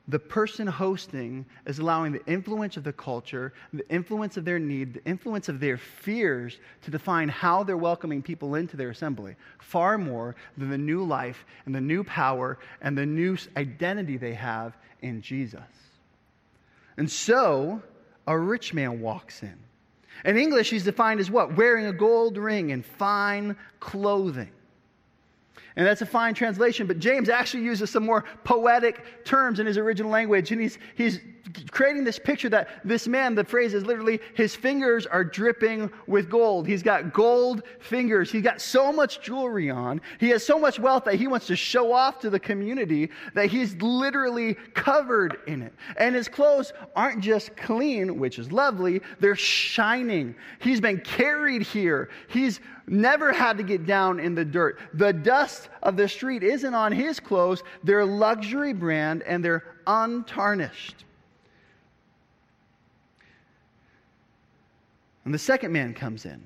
the 0.08 0.18
person 0.18 0.66
hosting 0.66 1.44
is 1.66 1.78
allowing 1.78 2.12
the 2.12 2.24
influence 2.26 2.78
of 2.78 2.84
the 2.84 2.92
culture, 2.92 3.52
the 3.74 3.86
influence 3.90 4.38
of 4.38 4.44
their 4.44 4.58
need, 4.58 4.94
the 4.94 5.04
influence 5.04 5.50
of 5.50 5.60
their 5.60 5.76
fears 5.76 6.58
to 6.82 6.90
define 6.90 7.28
how 7.28 7.62
they're 7.62 7.76
welcoming 7.76 8.22
people 8.22 8.54
into 8.54 8.76
their 8.76 8.88
assembly, 8.88 9.36
far 9.58 9.98
more 9.98 10.34
than 10.56 10.70
the 10.70 10.78
new 10.78 11.04
life 11.04 11.44
and 11.66 11.74
the 11.74 11.80
new 11.80 12.02
power 12.02 12.58
and 12.80 12.96
the 12.96 13.04
new 13.04 13.36
identity 13.58 14.16
they 14.16 14.32
have 14.32 14.78
in 15.02 15.20
Jesus. 15.20 15.60
And 16.96 17.10
so, 17.10 17.82
a 18.26 18.36
rich 18.36 18.72
man 18.72 19.00
walks 19.00 19.42
in. 19.42 19.56
In 20.24 20.38
English, 20.38 20.70
he's 20.70 20.84
defined 20.84 21.20
as 21.20 21.30
what? 21.30 21.54
Wearing 21.54 21.86
a 21.86 21.92
gold 21.92 22.38
ring 22.38 22.72
and 22.72 22.84
fine 22.84 23.56
clothing. 23.78 24.50
And 25.78 25.86
that's 25.86 26.02
a 26.02 26.06
fine 26.06 26.34
translation, 26.34 26.88
but 26.88 26.98
James 26.98 27.28
actually 27.28 27.62
uses 27.62 27.88
some 27.88 28.04
more 28.04 28.24
poetic 28.42 29.24
terms 29.24 29.60
in 29.60 29.66
his 29.66 29.78
original 29.78 30.10
language. 30.10 30.50
And 30.50 30.60
he's, 30.60 30.76
he's 30.96 31.20
creating 31.70 32.02
this 32.02 32.18
picture 32.18 32.48
that 32.48 32.80
this 32.84 33.06
man, 33.06 33.36
the 33.36 33.44
phrase 33.44 33.74
is 33.74 33.86
literally, 33.86 34.18
his 34.34 34.56
fingers 34.56 35.06
are 35.06 35.22
dripping 35.22 35.88
with 36.08 36.28
gold. 36.28 36.66
He's 36.66 36.82
got 36.82 37.12
gold 37.12 37.62
fingers. 37.78 38.32
He's 38.32 38.42
got 38.42 38.60
so 38.60 38.92
much 38.92 39.20
jewelry 39.22 39.70
on. 39.70 40.00
He 40.18 40.30
has 40.30 40.44
so 40.44 40.58
much 40.58 40.80
wealth 40.80 41.04
that 41.04 41.14
he 41.14 41.28
wants 41.28 41.46
to 41.46 41.54
show 41.54 41.92
off 41.92 42.18
to 42.22 42.30
the 42.30 42.40
community 42.40 43.10
that 43.34 43.46
he's 43.46 43.76
literally 43.76 44.54
covered 44.74 45.38
in 45.46 45.62
it. 45.62 45.72
And 45.96 46.12
his 46.12 46.26
clothes 46.26 46.72
aren't 46.96 47.20
just 47.20 47.56
clean, 47.56 48.18
which 48.18 48.40
is 48.40 48.50
lovely, 48.50 49.00
they're 49.20 49.36
shining. 49.36 50.34
He's 50.58 50.80
been 50.80 50.98
carried 51.02 51.62
here. 51.62 52.10
He's 52.26 52.58
never 52.90 53.32
had 53.32 53.58
to 53.58 53.62
get 53.62 53.86
down 53.86 54.20
in 54.20 54.34
the 54.34 54.44
dirt. 54.44 54.78
The 54.94 55.12
dust 55.12 55.68
of 55.82 55.96
the 55.96 56.08
street 56.08 56.42
isn't 56.42 56.74
on 56.74 56.92
his 56.92 57.20
clothes, 57.20 57.62
they're 57.84 58.04
luxury 58.04 58.72
brand 58.72 59.22
and 59.22 59.44
they're 59.44 59.64
untarnished. 59.86 61.04
And 65.24 65.34
the 65.34 65.38
second 65.38 65.72
man 65.72 65.92
comes 65.92 66.24
in. 66.24 66.42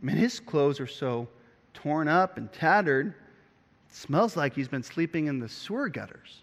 I 0.00 0.06
mean, 0.06 0.16
his 0.16 0.38
clothes 0.38 0.80
are 0.80 0.86
so 0.86 1.28
torn 1.74 2.08
up 2.08 2.36
and 2.36 2.52
tattered, 2.52 3.08
it 3.08 3.94
smells 3.94 4.36
like 4.36 4.54
he's 4.54 4.68
been 4.68 4.82
sleeping 4.82 5.26
in 5.26 5.40
the 5.40 5.48
sewer 5.48 5.88
gutters. 5.88 6.42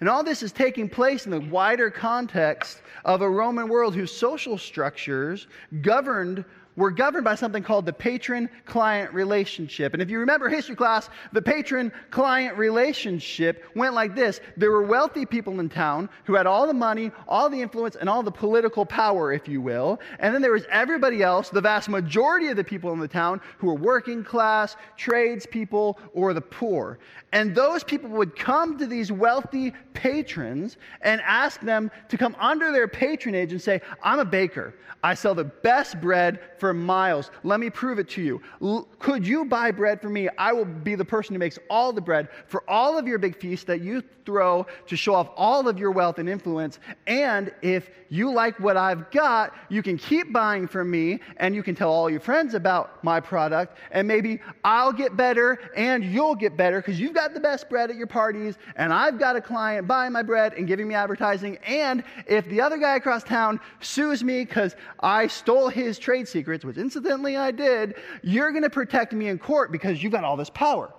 And 0.00 0.08
all 0.08 0.22
this 0.22 0.42
is 0.42 0.52
taking 0.52 0.88
place 0.88 1.24
in 1.24 1.30
the 1.30 1.40
wider 1.40 1.90
context 1.90 2.82
of 3.04 3.20
a 3.20 3.28
Roman 3.28 3.68
world 3.68 3.94
whose 3.94 4.16
social 4.16 4.58
structures 4.58 5.46
governed 5.82 6.44
were 6.78 6.92
governed 6.92 7.24
by 7.24 7.34
something 7.34 7.62
called 7.62 7.84
the 7.84 7.92
patron 7.92 8.48
client 8.64 9.12
relationship. 9.12 9.92
And 9.92 10.00
if 10.00 10.08
you 10.08 10.20
remember 10.20 10.48
history 10.48 10.76
class, 10.76 11.10
the 11.32 11.42
patron 11.42 11.92
client 12.10 12.56
relationship 12.56 13.64
went 13.74 13.94
like 13.94 14.14
this 14.14 14.40
there 14.56 14.70
were 14.70 14.84
wealthy 14.84 15.26
people 15.26 15.58
in 15.58 15.68
town 15.68 16.08
who 16.24 16.34
had 16.34 16.46
all 16.46 16.66
the 16.68 16.72
money, 16.72 17.10
all 17.26 17.50
the 17.50 17.60
influence, 17.60 17.96
and 17.96 18.08
all 18.08 18.22
the 18.22 18.30
political 18.30 18.86
power, 18.86 19.32
if 19.32 19.48
you 19.48 19.60
will. 19.60 20.00
And 20.20 20.32
then 20.32 20.40
there 20.40 20.52
was 20.52 20.64
everybody 20.70 21.22
else, 21.22 21.50
the 21.50 21.60
vast 21.60 21.88
majority 21.88 22.46
of 22.46 22.56
the 22.56 22.64
people 22.64 22.92
in 22.92 23.00
the 23.00 23.08
town, 23.08 23.40
who 23.58 23.66
were 23.66 23.74
working 23.74 24.22
class, 24.22 24.76
tradespeople, 24.96 25.98
or 26.14 26.32
the 26.32 26.40
poor. 26.40 27.00
And 27.32 27.54
those 27.54 27.82
people 27.82 28.08
would 28.10 28.36
come 28.36 28.78
to 28.78 28.86
these 28.86 29.10
wealthy 29.10 29.72
patrons 29.94 30.76
and 31.02 31.20
ask 31.22 31.60
them 31.60 31.90
to 32.08 32.16
come 32.16 32.36
under 32.38 32.70
their 32.70 32.86
patronage 32.86 33.50
and 33.52 33.60
say, 33.60 33.82
I'm 34.02 34.20
a 34.20 34.24
baker. 34.24 34.74
I 35.02 35.14
sell 35.14 35.34
the 35.34 35.44
best 35.44 36.00
bread 36.00 36.40
for 36.58 36.67
miles. 36.72 37.30
Let 37.44 37.60
me 37.60 37.70
prove 37.70 37.98
it 37.98 38.08
to 38.10 38.22
you. 38.22 38.40
L- 38.62 38.88
could 38.98 39.26
you 39.26 39.44
buy 39.44 39.70
bread 39.70 40.00
for 40.00 40.08
me? 40.08 40.28
I 40.38 40.52
will 40.52 40.64
be 40.64 40.94
the 40.94 41.04
person 41.04 41.34
who 41.34 41.38
makes 41.38 41.58
all 41.70 41.92
the 41.92 42.00
bread 42.00 42.28
for 42.46 42.68
all 42.68 42.98
of 42.98 43.06
your 43.06 43.18
big 43.18 43.36
feasts 43.36 43.64
that 43.66 43.80
you 43.80 44.02
throw 44.24 44.66
to 44.86 44.96
show 44.96 45.14
off 45.14 45.30
all 45.36 45.68
of 45.68 45.78
your 45.78 45.90
wealth 45.90 46.18
and 46.18 46.28
influence. 46.28 46.78
And 47.06 47.52
if 47.62 47.90
you 48.08 48.32
like 48.32 48.58
what 48.60 48.76
I've 48.76 49.10
got, 49.10 49.54
you 49.68 49.82
can 49.82 49.98
keep 49.98 50.32
buying 50.32 50.66
from 50.66 50.90
me 50.90 51.20
and 51.36 51.54
you 51.54 51.62
can 51.62 51.74
tell 51.74 51.90
all 51.90 52.08
your 52.08 52.20
friends 52.20 52.54
about 52.54 53.02
my 53.04 53.20
product. 53.20 53.76
And 53.90 54.06
maybe 54.08 54.40
I'll 54.64 54.92
get 54.92 55.16
better 55.16 55.58
and 55.76 56.04
you'll 56.04 56.34
get 56.34 56.56
better 56.56 56.80
because 56.80 56.98
you've 56.98 57.14
got 57.14 57.34
the 57.34 57.40
best 57.40 57.68
bread 57.68 57.90
at 57.90 57.96
your 57.96 58.06
parties 58.06 58.56
and 58.76 58.92
I've 58.92 59.18
got 59.18 59.36
a 59.36 59.40
client 59.40 59.86
buying 59.86 60.12
my 60.12 60.22
bread 60.22 60.54
and 60.54 60.66
giving 60.66 60.88
me 60.88 60.94
advertising. 60.94 61.58
And 61.66 62.02
if 62.26 62.48
the 62.48 62.60
other 62.60 62.78
guy 62.78 62.96
across 62.96 63.22
town 63.22 63.60
sues 63.80 64.24
me 64.24 64.44
because 64.44 64.76
I 65.00 65.26
stole 65.26 65.68
his 65.68 65.98
trade 65.98 66.28
secrets, 66.28 66.64
which 66.64 66.76
incidentally 66.76 67.36
I 67.36 67.50
did, 67.50 67.96
you're 68.22 68.50
going 68.50 68.62
to 68.62 68.70
protect 68.70 69.12
me 69.12 69.28
in 69.28 69.38
court 69.38 69.72
because 69.72 70.02
you've 70.02 70.12
got 70.12 70.24
all 70.24 70.36
this 70.36 70.50
power. 70.50 70.92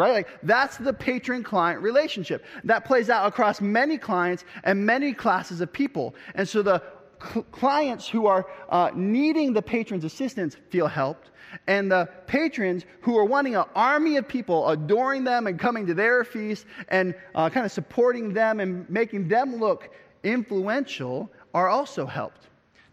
Right? 0.00 0.14
Like 0.14 0.28
that's 0.42 0.78
the 0.78 0.94
patron 0.94 1.42
client 1.42 1.82
relationship. 1.82 2.46
That 2.64 2.86
plays 2.86 3.10
out 3.10 3.26
across 3.26 3.60
many 3.60 3.98
clients 3.98 4.46
and 4.64 4.86
many 4.86 5.12
classes 5.12 5.60
of 5.60 5.70
people. 5.70 6.14
And 6.34 6.48
so 6.48 6.62
the 6.62 6.82
cl- 7.22 7.42
clients 7.52 8.08
who 8.08 8.26
are 8.26 8.46
uh, 8.70 8.92
needing 8.94 9.52
the 9.52 9.60
patron's 9.60 10.04
assistance 10.04 10.56
feel 10.70 10.86
helped, 10.86 11.30
and 11.66 11.92
the 11.92 12.08
patrons 12.26 12.86
who 13.02 13.18
are 13.18 13.26
wanting 13.26 13.56
an 13.56 13.64
army 13.74 14.16
of 14.16 14.26
people 14.26 14.70
adoring 14.70 15.22
them 15.22 15.46
and 15.46 15.58
coming 15.58 15.86
to 15.86 15.92
their 15.92 16.24
feast 16.24 16.64
and 16.88 17.14
uh, 17.34 17.50
kind 17.50 17.66
of 17.66 17.72
supporting 17.72 18.32
them 18.32 18.60
and 18.60 18.88
making 18.88 19.28
them 19.28 19.56
look 19.56 19.90
influential 20.22 21.30
are 21.52 21.68
also 21.68 22.06
helped. 22.06 22.49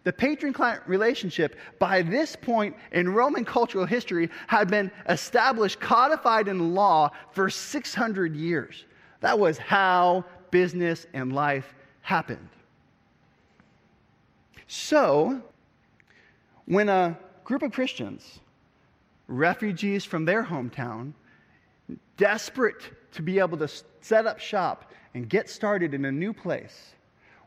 The 0.07 0.13
patron 0.13 0.53
client 0.53 0.83
relationship, 0.87 1.57
by 1.79 2.01
this 2.01 2.33
point 2.33 2.77
in 2.93 3.09
Roman 3.09 3.43
cultural 3.43 3.85
history, 3.85 4.29
had 4.47 4.69
been 4.69 4.89
established, 5.09 5.81
codified 5.81 6.47
in 6.47 6.73
law 6.73 7.11
for 7.33 7.49
600 7.49 8.33
years. 8.33 8.85
That 9.19 9.37
was 9.37 9.57
how 9.57 10.23
business 10.49 11.07
and 11.11 11.33
life 11.33 11.75
happened. 12.03 12.47
So, 14.67 15.41
when 16.63 16.87
a 16.87 17.19
group 17.43 17.61
of 17.61 17.73
Christians, 17.73 18.39
refugees 19.27 20.05
from 20.05 20.23
their 20.23 20.41
hometown, 20.41 21.11
desperate 22.15 23.11
to 23.11 23.21
be 23.21 23.39
able 23.39 23.57
to 23.57 23.67
set 23.99 24.25
up 24.25 24.39
shop 24.39 24.93
and 25.13 25.27
get 25.27 25.49
started 25.49 25.93
in 25.93 26.05
a 26.05 26.11
new 26.13 26.31
place, 26.31 26.93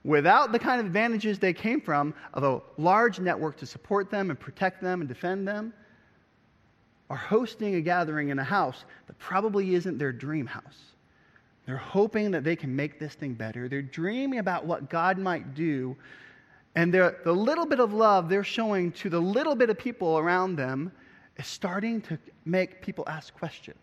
without 0.05 0.53
the 0.53 0.59
kind 0.59 0.81
of 0.81 0.87
advantages 0.87 1.39
they 1.39 1.53
came 1.53 1.81
from 1.81 2.15
of 2.35 2.43
a 2.43 2.61
large 2.81 3.21
network 3.21 3.57
to 3.59 3.67
support 3.67 4.11
them 4.11 4.31
and 4.31 4.39
protect 4.41 4.81
them 4.81 5.01
and 5.01 5.09
defend 5.09 5.47
them, 5.47 5.73
are 7.11 7.17
hosting 7.17 7.75
a 7.75 7.81
gathering 7.81 8.29
in 8.29 8.39
a 8.39 8.45
house 8.45 8.85
that 9.07 9.19
probably 9.19 9.75
isn't 9.75 9.99
their 9.99 10.13
dream 10.13 10.47
house. 10.47 10.79
They're 11.67 11.77
hoping 11.77 12.31
that 12.31 12.45
they 12.45 12.57
can 12.57 12.75
make 12.75 12.99
this 12.99 13.15
thing 13.15 13.35
better. 13.35 13.69
They're 13.69 13.83
dreaming 13.83 14.39
about 14.39 14.65
what 14.65 14.89
God 14.89 15.19
might 15.19 15.55
do. 15.55 15.97
And 16.77 16.95
the 16.95 17.15
little 17.25 17.67
bit 17.67 17.81
of 17.81 17.93
love 17.93 18.29
they're 18.29 18.45
showing 18.45 18.93
to 18.93 19.11
the 19.11 19.21
little 19.21 19.57
bit 19.57 19.71
of 19.71 19.79
people 19.79 20.19
around 20.19 20.57
them 20.57 20.93
is 21.37 21.47
starting 21.47 22.01
to 22.03 22.19
make 22.45 22.81
people 22.81 23.05
ask 23.09 23.35
questions 23.35 23.77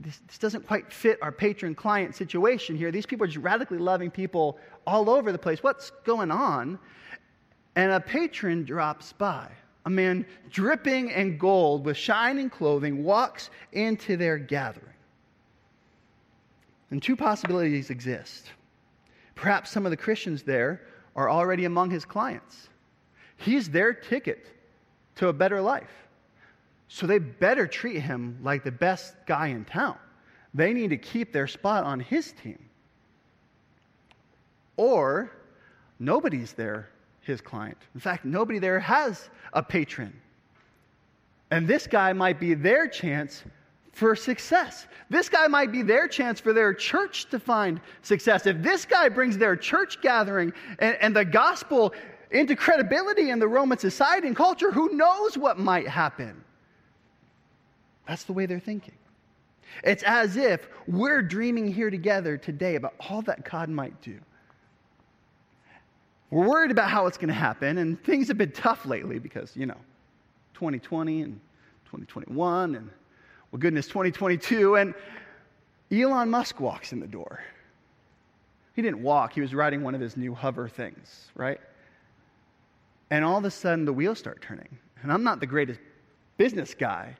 this, 0.00 0.20
this 0.26 0.38
doesn't 0.38 0.66
quite 0.66 0.92
fit 0.92 1.18
our 1.22 1.32
patron 1.32 1.74
client 1.74 2.14
situation 2.14 2.76
here. 2.76 2.90
These 2.90 3.06
people 3.06 3.24
are 3.24 3.28
just 3.28 3.44
radically 3.44 3.78
loving 3.78 4.10
people 4.10 4.58
all 4.86 5.10
over 5.10 5.30
the 5.30 5.38
place. 5.38 5.62
What's 5.62 5.90
going 6.04 6.30
on? 6.30 6.78
And 7.76 7.92
a 7.92 8.00
patron 8.00 8.64
drops 8.64 9.12
by. 9.12 9.48
A 9.86 9.90
man 9.90 10.26
dripping 10.50 11.10
in 11.10 11.38
gold 11.38 11.84
with 11.84 11.96
shining 11.96 12.50
clothing 12.50 13.04
walks 13.04 13.50
into 13.72 14.16
their 14.16 14.38
gathering. 14.38 14.86
And 16.90 17.02
two 17.02 17.16
possibilities 17.16 17.90
exist. 17.90 18.50
Perhaps 19.34 19.70
some 19.70 19.86
of 19.86 19.90
the 19.90 19.96
Christians 19.96 20.42
there 20.42 20.82
are 21.14 21.30
already 21.30 21.64
among 21.64 21.90
his 21.90 22.04
clients. 22.04 22.68
He's 23.36 23.70
their 23.70 23.92
ticket 23.92 24.48
to 25.16 25.28
a 25.28 25.32
better 25.32 25.60
life. 25.60 26.08
So 26.92 27.06
they 27.06 27.20
better 27.20 27.68
treat 27.68 28.00
him 28.00 28.36
like 28.42 28.64
the 28.64 28.72
best 28.72 29.14
guy 29.24 29.46
in 29.46 29.64
town. 29.64 29.96
They 30.52 30.72
need 30.72 30.90
to 30.90 30.96
keep 30.96 31.32
their 31.32 31.46
spot 31.46 31.84
on 31.84 32.00
his 32.00 32.32
team. 32.32 32.58
Or 34.76 35.30
nobody's 36.00 36.52
there, 36.52 36.88
his 37.20 37.40
client. 37.40 37.78
In 37.94 38.00
fact, 38.00 38.24
nobody 38.24 38.58
there 38.58 38.80
has 38.80 39.30
a 39.52 39.62
patron. 39.62 40.12
And 41.52 41.68
this 41.68 41.86
guy 41.86 42.12
might 42.12 42.40
be 42.40 42.54
their 42.54 42.88
chance 42.88 43.44
for 43.92 44.16
success. 44.16 44.88
This 45.10 45.28
guy 45.28 45.46
might 45.46 45.70
be 45.70 45.82
their 45.82 46.08
chance 46.08 46.40
for 46.40 46.52
their 46.52 46.74
church 46.74 47.30
to 47.30 47.38
find 47.38 47.80
success. 48.02 48.46
If 48.46 48.62
this 48.62 48.84
guy 48.84 49.08
brings 49.08 49.38
their 49.38 49.54
church 49.54 50.00
gathering 50.00 50.52
and, 50.80 50.96
and 51.00 51.14
the 51.14 51.24
gospel 51.24 51.94
into 52.32 52.56
credibility 52.56 53.30
in 53.30 53.38
the 53.38 53.46
Roman 53.46 53.78
society 53.78 54.26
and 54.26 54.34
culture, 54.34 54.72
who 54.72 54.88
knows 54.94 55.38
what 55.38 55.56
might 55.56 55.86
happen? 55.86 56.42
That's 58.10 58.24
the 58.24 58.32
way 58.32 58.46
they're 58.46 58.58
thinking. 58.58 58.96
It's 59.84 60.02
as 60.02 60.36
if 60.36 60.68
we're 60.88 61.22
dreaming 61.22 61.72
here 61.72 61.90
together 61.90 62.36
today 62.36 62.74
about 62.74 62.94
all 63.08 63.22
that 63.22 63.48
God 63.48 63.68
might 63.68 64.02
do. 64.02 64.18
We're 66.28 66.48
worried 66.48 66.72
about 66.72 66.90
how 66.90 67.06
it's 67.06 67.16
going 67.16 67.28
to 67.28 67.34
happen, 67.34 67.78
and 67.78 68.02
things 68.02 68.26
have 68.26 68.36
been 68.36 68.50
tough 68.50 68.84
lately 68.84 69.20
because, 69.20 69.56
you 69.56 69.64
know, 69.64 69.76
2020 70.54 71.22
and 71.22 71.40
2021, 71.84 72.74
and, 72.74 72.90
well, 73.52 73.60
goodness, 73.60 73.86
2022. 73.86 74.74
And 74.74 74.92
Elon 75.92 76.30
Musk 76.30 76.58
walks 76.58 76.92
in 76.92 76.98
the 76.98 77.06
door. 77.06 77.44
He 78.74 78.82
didn't 78.82 79.04
walk, 79.04 79.34
he 79.34 79.40
was 79.40 79.54
riding 79.54 79.84
one 79.84 79.94
of 79.94 80.00
his 80.00 80.16
new 80.16 80.34
hover 80.34 80.68
things, 80.68 81.30
right? 81.36 81.60
And 83.10 83.24
all 83.24 83.38
of 83.38 83.44
a 83.44 83.52
sudden, 83.52 83.84
the 83.84 83.92
wheels 83.92 84.18
start 84.18 84.42
turning. 84.42 84.78
And 85.00 85.12
I'm 85.12 85.22
not 85.22 85.38
the 85.38 85.46
greatest 85.46 85.78
business 86.38 86.74
guy. 86.74 87.16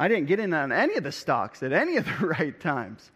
I 0.00 0.08
didn't 0.08 0.28
get 0.28 0.40
in 0.40 0.54
on 0.54 0.72
any 0.72 0.96
of 0.96 1.04
the 1.04 1.12
stocks 1.12 1.62
at 1.62 1.74
any 1.74 1.98
of 1.98 2.06
the 2.06 2.26
right 2.26 2.58
times. 2.58 3.10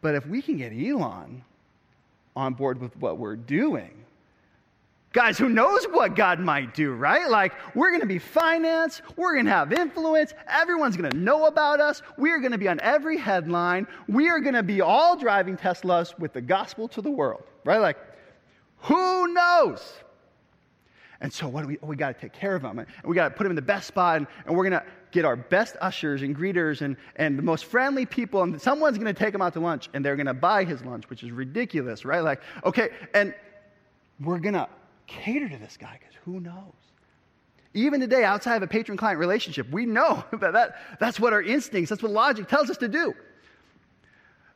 But 0.00 0.16
if 0.16 0.26
we 0.26 0.42
can 0.42 0.56
get 0.56 0.72
Elon 0.72 1.44
on 2.34 2.54
board 2.54 2.80
with 2.80 2.96
what 2.96 3.18
we're 3.18 3.36
doing, 3.36 3.92
guys, 5.12 5.38
who 5.38 5.48
knows 5.48 5.84
what 5.84 6.16
God 6.16 6.40
might 6.40 6.74
do, 6.74 6.92
right? 6.92 7.30
Like, 7.30 7.52
we're 7.76 7.90
going 7.90 8.00
to 8.00 8.06
be 8.06 8.18
financed, 8.18 9.02
we're 9.16 9.34
going 9.34 9.44
to 9.44 9.52
have 9.52 9.72
influence, 9.72 10.34
everyone's 10.48 10.96
going 10.96 11.10
to 11.10 11.16
know 11.16 11.46
about 11.46 11.78
us, 11.78 12.02
we 12.16 12.32
are 12.32 12.40
going 12.40 12.52
to 12.52 12.58
be 12.58 12.68
on 12.68 12.80
every 12.80 13.16
headline, 13.16 13.86
we 14.08 14.28
are 14.28 14.40
going 14.40 14.54
to 14.54 14.64
be 14.64 14.80
all 14.80 15.16
driving 15.16 15.56
Teslas 15.56 16.18
with 16.18 16.32
the 16.32 16.40
gospel 16.40 16.88
to 16.88 17.00
the 17.00 17.10
world, 17.10 17.44
right? 17.64 17.78
Like, 17.78 17.98
who 18.78 19.32
knows? 19.32 20.02
And 21.20 21.32
so, 21.32 21.48
what 21.48 21.62
do 21.62 21.68
we? 21.68 21.78
We 21.82 21.96
got 21.96 22.14
to 22.14 22.20
take 22.20 22.32
care 22.32 22.54
of 22.54 22.62
them, 22.62 22.78
and 22.78 22.86
we 23.04 23.16
got 23.16 23.28
to 23.28 23.34
put 23.34 23.42
them 23.42 23.50
in 23.50 23.56
the 23.56 23.62
best 23.62 23.88
spot, 23.88 24.18
and, 24.18 24.26
and 24.46 24.56
we're 24.56 24.68
going 24.68 24.80
to 24.80 24.86
get 25.10 25.24
our 25.24 25.36
best 25.36 25.76
ushers 25.80 26.22
and 26.22 26.36
greeters 26.36 26.82
and, 26.82 26.96
and 27.16 27.38
the 27.38 27.42
most 27.42 27.64
friendly 27.64 28.06
people, 28.06 28.42
and 28.42 28.60
someone's 28.60 28.98
going 28.98 29.12
to 29.12 29.18
take 29.18 29.34
him 29.34 29.42
out 29.42 29.52
to 29.54 29.60
lunch 29.60 29.88
and 29.94 30.04
they're 30.04 30.16
going 30.16 30.26
to 30.26 30.34
buy 30.34 30.64
his 30.64 30.84
lunch, 30.84 31.08
which 31.10 31.22
is 31.22 31.30
ridiculous, 31.30 32.04
right? 32.04 32.20
Like, 32.20 32.42
okay, 32.64 32.90
and 33.14 33.34
we're 34.20 34.38
going 34.38 34.54
to 34.54 34.68
cater 35.06 35.48
to 35.48 35.56
this 35.56 35.76
guy 35.76 35.98
because 35.98 36.14
who 36.24 36.40
knows? 36.40 36.72
Even 37.74 38.00
today, 38.00 38.24
outside 38.24 38.56
of 38.56 38.62
a 38.62 38.66
patron 38.66 38.96
client 38.96 39.18
relationship, 39.18 39.70
we 39.70 39.86
know 39.86 40.24
that, 40.32 40.52
that 40.52 40.98
that's 41.00 41.20
what 41.20 41.32
our 41.32 41.42
instincts, 41.42 41.90
that's 41.90 42.02
what 42.02 42.12
logic 42.12 42.48
tells 42.48 42.70
us 42.70 42.76
to 42.78 42.88
do. 42.88 43.14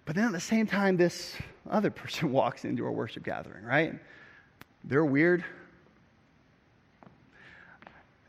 But 0.05 0.17
then 0.17 0.25
at 0.25 0.33
the 0.33 0.41
same 0.41 0.67
time, 0.67 0.97
this 0.97 1.35
other 1.71 1.91
person 1.91 2.33
walks 2.33 2.65
into 2.65 2.85
our 2.85 2.93
worship 2.93 3.25
gathering, 3.25 3.65
right? 3.65 3.95
They're 4.85 5.05
weird. 5.05 5.45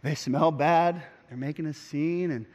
They 0.03 0.15
smell 0.15 0.51
bad. 0.51 1.01
They're 1.33 1.39
making 1.39 1.65
a 1.65 1.73
scene, 1.73 2.29
and 2.29 2.45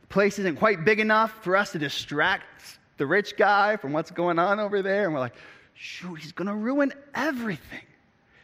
the 0.00 0.06
place 0.06 0.38
isn't 0.38 0.56
quite 0.56 0.86
big 0.86 1.00
enough 1.00 1.44
for 1.44 1.54
us 1.54 1.70
to 1.72 1.78
distract 1.78 2.78
the 2.96 3.06
rich 3.06 3.36
guy 3.36 3.76
from 3.76 3.92
what's 3.92 4.10
going 4.10 4.38
on 4.38 4.58
over 4.58 4.80
there. 4.80 5.04
And 5.04 5.12
we're 5.12 5.20
like, 5.20 5.34
shoot, 5.74 6.14
he's 6.14 6.32
going 6.32 6.48
to 6.48 6.54
ruin 6.54 6.94
everything. 7.14 7.82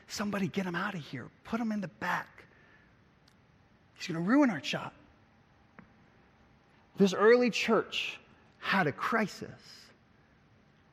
Somebody 0.07 0.49
get 0.49 0.67
him 0.67 0.75
out 0.75 0.93
of 0.93 1.01
here. 1.01 1.25
Put 1.45 1.59
him 1.59 1.73
in 1.73 1.81
the 1.81 1.89
back. 1.89 2.45
He's 3.95 4.07
going 4.07 4.23
to 4.23 4.31
ruin 4.31 4.51
our 4.51 4.63
shot. 4.63 4.93
This 6.99 7.15
early 7.15 7.49
church 7.49 8.21
had 8.59 8.87
a 8.87 8.93
crisis. 8.93 9.49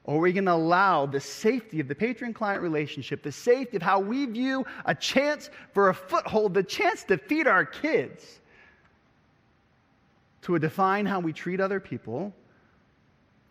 Or 0.06 0.20
are 0.20 0.22
we 0.22 0.32
going 0.32 0.46
to 0.46 0.54
allow 0.54 1.06
the 1.06 1.20
safety 1.20 1.82
of 1.82 1.90
the 1.90 1.96
patron 1.96 2.34
client 2.34 2.62
relationship, 2.62 3.24
the 3.24 3.32
safety 3.34 3.76
of 3.76 3.84
how 3.84 4.00
we 4.00 4.26
view 4.26 4.66
a 4.86 4.96
chance 4.96 5.50
for 5.74 5.90
a 5.90 5.94
foothold, 5.94 6.54
the 6.54 6.64
chance 6.64 7.04
to 7.04 7.18
feed 7.18 7.46
our 7.46 7.66
kids, 7.66 8.40
to 10.46 10.60
define 10.60 11.08
how 11.08 11.20
we 11.20 11.34
treat 11.34 11.60
other 11.60 11.80
people? 11.80 12.32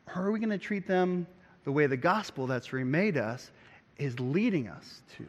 Or 0.07 0.27
are 0.27 0.31
we 0.31 0.39
going 0.39 0.51
to 0.51 0.59
treat 0.59 0.87
them 0.87 1.27
the 1.65 1.73
way 1.73 1.89
the 1.89 1.97
gospel 1.97 2.47
that's 2.47 2.73
remade 2.73 3.17
us 3.17 3.51
is 3.99 4.19
leading 4.21 4.69
us 4.69 5.03
to? 5.17 5.27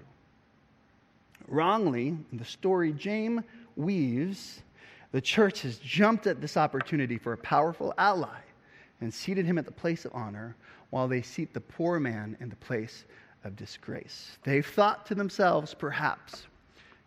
Wrongly, 1.47 2.09
in 2.09 2.37
the 2.37 2.45
story 2.45 2.91
James 2.93 3.41
weaves, 3.75 4.61
the 5.11 5.21
church 5.21 5.63
has 5.63 5.77
jumped 5.77 6.27
at 6.27 6.39
this 6.39 6.55
opportunity 6.55 7.17
for 7.17 7.33
a 7.33 7.37
powerful 7.37 7.95
ally 7.97 8.39
and 9.01 9.11
seated 9.11 9.45
him 9.45 9.57
at 9.57 9.65
the 9.65 9.71
place 9.71 10.05
of 10.05 10.13
honor 10.13 10.55
while 10.91 11.07
they 11.07 11.23
seat 11.23 11.51
the 11.51 11.61
poor 11.61 11.99
man 11.99 12.37
in 12.39 12.49
the 12.49 12.55
place 12.57 13.05
of 13.43 13.55
disgrace. 13.55 14.37
They've 14.43 14.65
thought 14.65 15.07
to 15.07 15.15
themselves, 15.15 15.73
perhaps, 15.73 16.45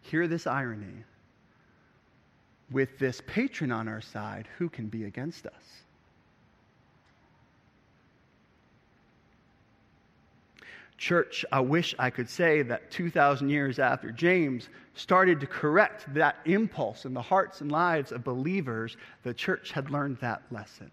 hear 0.03 0.27
this 0.27 0.49
irony 0.49 1.05
with 2.71 2.99
this 2.99 3.23
patron 3.27 3.73
on 3.73 3.89
our 3.89 4.01
side, 4.01 4.49
who 4.59 4.69
can 4.69 4.89
be 4.89 5.05
against 5.05 5.47
us? 5.47 5.53
Church, 10.99 11.45
I 11.53 11.61
wish 11.61 11.95
I 11.99 12.11
could 12.11 12.29
say 12.29 12.63
that 12.63 12.91
2,000 12.91 13.49
years 13.49 13.79
after 13.79 14.11
James 14.11 14.69
started 14.95 15.39
to 15.41 15.47
correct 15.47 16.13
that 16.13 16.39
impulse 16.45 17.05
in 17.05 17.15
the 17.15 17.23
hearts 17.23 17.61
and 17.61 17.71
lives 17.71 18.11
of 18.11 18.25
believers, 18.25 18.97
the 19.23 19.33
church 19.33 19.71
had 19.71 19.91
learned 19.91 20.19
that 20.19 20.43
lesson. 20.51 20.91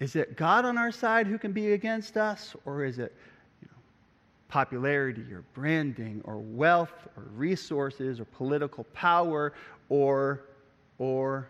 Is 0.00 0.16
it 0.16 0.36
God 0.36 0.64
on 0.64 0.76
our 0.76 0.90
side 0.90 1.28
who 1.28 1.38
can 1.38 1.52
be 1.52 1.72
against 1.72 2.16
us, 2.16 2.56
or 2.64 2.84
is 2.84 2.98
it 2.98 3.14
popularity 4.50 5.32
or 5.32 5.44
branding 5.54 6.20
or 6.24 6.38
wealth 6.38 6.92
or 7.16 7.22
resources 7.34 8.20
or 8.20 8.24
political 8.24 8.84
power 8.92 9.52
or, 9.88 10.42
or 10.98 11.48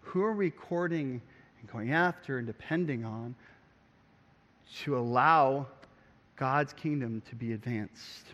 who 0.00 0.22
are 0.22 0.34
we 0.34 0.50
courting 0.50 1.22
and 1.60 1.70
going 1.70 1.92
after 1.92 2.38
and 2.38 2.46
depending 2.46 3.04
on 3.04 3.34
to 4.82 4.98
allow 4.98 5.66
God's 6.36 6.72
kingdom 6.72 7.22
to 7.30 7.36
be 7.36 7.52
advanced? 7.52 8.26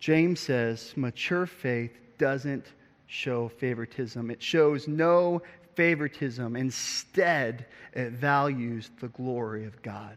James 0.00 0.40
says 0.40 0.94
mature 0.96 1.46
faith 1.46 1.92
doesn't 2.18 2.64
show 3.06 3.48
favoritism, 3.48 4.30
it 4.30 4.42
shows 4.42 4.88
no 4.88 5.42
favoritism. 5.74 6.56
Instead, 6.56 7.66
it 7.92 8.12
values 8.12 8.90
the 9.00 9.08
glory 9.08 9.66
of 9.66 9.80
God. 9.82 10.16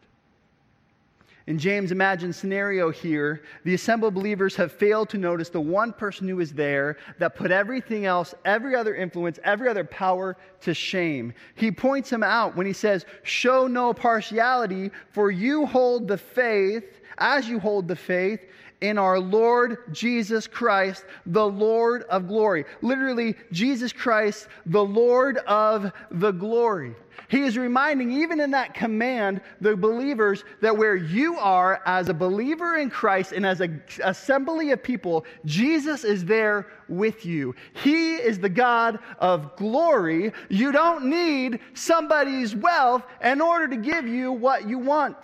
In 1.49 1.57
James' 1.57 1.91
imagined 1.91 2.35
scenario 2.35 2.91
here, 2.91 3.41
the 3.63 3.73
assembled 3.73 4.13
believers 4.13 4.55
have 4.57 4.71
failed 4.71 5.09
to 5.09 5.17
notice 5.17 5.49
the 5.49 5.59
one 5.59 5.91
person 5.91 6.27
who 6.27 6.39
is 6.39 6.53
there 6.53 6.97
that 7.17 7.35
put 7.35 7.49
everything 7.49 8.05
else, 8.05 8.35
every 8.45 8.75
other 8.75 8.93
influence, 8.93 9.39
every 9.43 9.67
other 9.67 9.83
power 9.83 10.37
to 10.61 10.75
shame. 10.75 11.33
He 11.55 11.71
points 11.71 12.11
him 12.11 12.21
out 12.21 12.55
when 12.55 12.67
he 12.67 12.73
says, 12.73 13.03
Show 13.23 13.65
no 13.65 13.95
partiality, 13.95 14.91
for 15.09 15.31
you 15.31 15.65
hold 15.65 16.07
the 16.07 16.19
faith, 16.19 17.01
as 17.17 17.49
you 17.49 17.59
hold 17.59 17.87
the 17.87 17.95
faith, 17.95 18.41
in 18.81 18.97
our 18.97 19.19
Lord 19.19 19.77
Jesus 19.91 20.47
Christ, 20.47 21.05
the 21.25 21.45
Lord 21.45 22.03
of 22.03 22.27
glory. 22.27 22.65
Literally, 22.81 23.35
Jesus 23.51 23.91
Christ, 23.91 24.47
the 24.65 24.83
Lord 24.83 25.37
of 25.39 25.91
the 26.11 26.31
glory. 26.31 26.95
He 27.27 27.41
is 27.41 27.57
reminding, 27.57 28.11
even 28.11 28.39
in 28.39 28.51
that 28.51 28.73
command, 28.73 29.41
the 29.59 29.75
believers 29.75 30.45
that 30.61 30.75
where 30.75 30.95
you 30.95 31.37
are 31.37 31.81
as 31.85 32.09
a 32.09 32.13
believer 32.13 32.77
in 32.77 32.89
Christ 32.89 33.33
and 33.33 33.45
as 33.45 33.61
an 33.61 33.83
assembly 34.03 34.71
of 34.71 34.81
people, 34.81 35.25
Jesus 35.45 36.03
is 36.03 36.23
there 36.25 36.67
with 36.87 37.25
you. 37.25 37.53
He 37.73 38.15
is 38.15 38.39
the 38.39 38.49
God 38.49 38.99
of 39.19 39.55
glory. 39.57 40.31
You 40.47 40.71
don't 40.71 41.05
need 41.05 41.59
somebody's 41.73 42.55
wealth 42.55 43.03
in 43.23 43.41
order 43.41 43.67
to 43.67 43.77
give 43.77 44.07
you 44.07 44.31
what 44.31 44.67
you 44.67 44.79
want. 44.79 45.17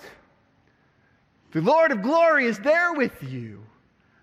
The 1.56 1.62
Lord 1.62 1.94
of 1.94 2.02
glory 2.02 2.48
is 2.48 2.60
there 2.60 2.92
with 2.92 3.24
you. 3.24 3.64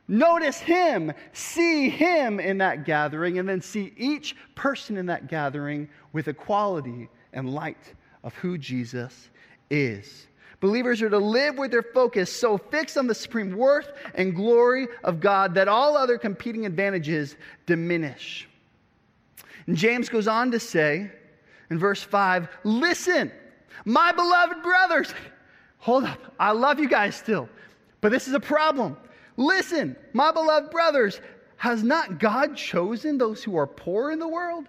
Notice 0.07 0.59
him, 0.59 1.15
see 1.33 1.89
him 1.89 2.39
in 2.39 2.59
that 2.59 2.85
gathering, 2.85 3.39
and 3.39 3.49
then 3.49 3.63
see 3.63 3.95
each 3.97 4.37
person 4.55 4.99
in 4.99 5.07
that 5.07 5.29
gathering 5.29 5.89
with 6.13 6.29
a 6.29 6.35
quality 6.35 7.09
and 7.33 7.55
light 7.55 7.95
of 8.23 8.35
who 8.35 8.59
Jesus 8.59 9.31
is. 9.71 10.27
Believers 10.61 11.01
are 11.01 11.09
to 11.09 11.17
live 11.17 11.57
with 11.57 11.71
their 11.71 11.83
focus 11.83 12.31
so 12.31 12.59
fixed 12.59 12.99
on 12.99 13.07
the 13.07 13.15
supreme 13.15 13.57
worth 13.57 13.95
and 14.15 14.37
glory 14.37 14.87
of 15.03 15.19
God 15.19 15.55
that 15.55 15.69
all 15.69 15.97
other 15.97 16.19
competing 16.19 16.67
advantages 16.67 17.37
diminish. 17.65 18.47
And 19.67 19.75
James 19.75 20.11
goes 20.11 20.29
on 20.29 20.51
to 20.51 20.61
say 20.61 21.11
in 21.71 21.79
verse 21.79 22.03
5 22.03 22.47
Listen, 22.65 23.33
my 23.87 24.13
beloved 24.13 24.63
brothers. 24.63 25.15
Hold 25.83 26.05
up. 26.05 26.33
I 26.39 26.53
love 26.53 26.79
you 26.79 26.89
guys 26.89 27.17
still, 27.17 27.49
but 28.01 28.13
this 28.13 28.29
is 28.29 28.35
a 28.35 28.41
problem. 28.41 28.97
Listen, 29.37 29.97
my 30.13 30.31
beloved 30.31 30.71
brothers, 30.71 31.21
has 31.57 31.83
not 31.83 32.21
God 32.21 32.57
chosen 32.57 33.19
those 33.19 33.43
who 33.43 33.57
are 33.57 33.67
poor 33.67 34.13
in 34.13 34.21
the 34.21 34.29
world 34.29 34.69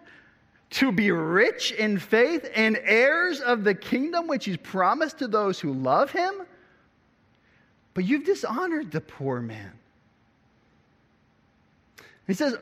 to 0.71 0.91
be 0.91 1.11
rich 1.11 1.71
in 1.71 1.99
faith 1.99 2.49
and 2.55 2.79
heirs 2.83 3.41
of 3.41 3.63
the 3.63 3.75
kingdom 3.75 4.27
which 4.27 4.45
he's 4.45 4.57
promised 4.57 5.19
to 5.19 5.27
those 5.27 5.59
who 5.59 5.71
love 5.71 6.09
him? 6.09 6.33
But 7.93 8.05
you've 8.05 8.25
dishonored 8.25 8.91
the 8.91 9.01
poor 9.01 9.39
man. 9.39 9.71
He 12.25 12.33
says, 12.33 12.57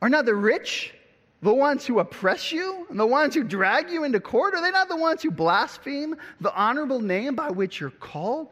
Are 0.00 0.08
not 0.08 0.24
the 0.24 0.34
rich 0.34 0.94
the 1.42 1.52
ones 1.52 1.84
who 1.84 1.98
oppress 1.98 2.52
you 2.52 2.86
and 2.88 2.98
the 2.98 3.06
ones 3.06 3.34
who 3.34 3.42
drag 3.42 3.90
you 3.90 4.04
into 4.04 4.20
court? 4.20 4.54
Are 4.54 4.62
they 4.62 4.70
not 4.70 4.88
the 4.88 4.96
ones 4.96 5.22
who 5.22 5.30
blaspheme 5.30 6.16
the 6.40 6.54
honorable 6.54 7.00
name 7.00 7.34
by 7.34 7.50
which 7.50 7.80
you're 7.80 7.90
called? 7.90 8.48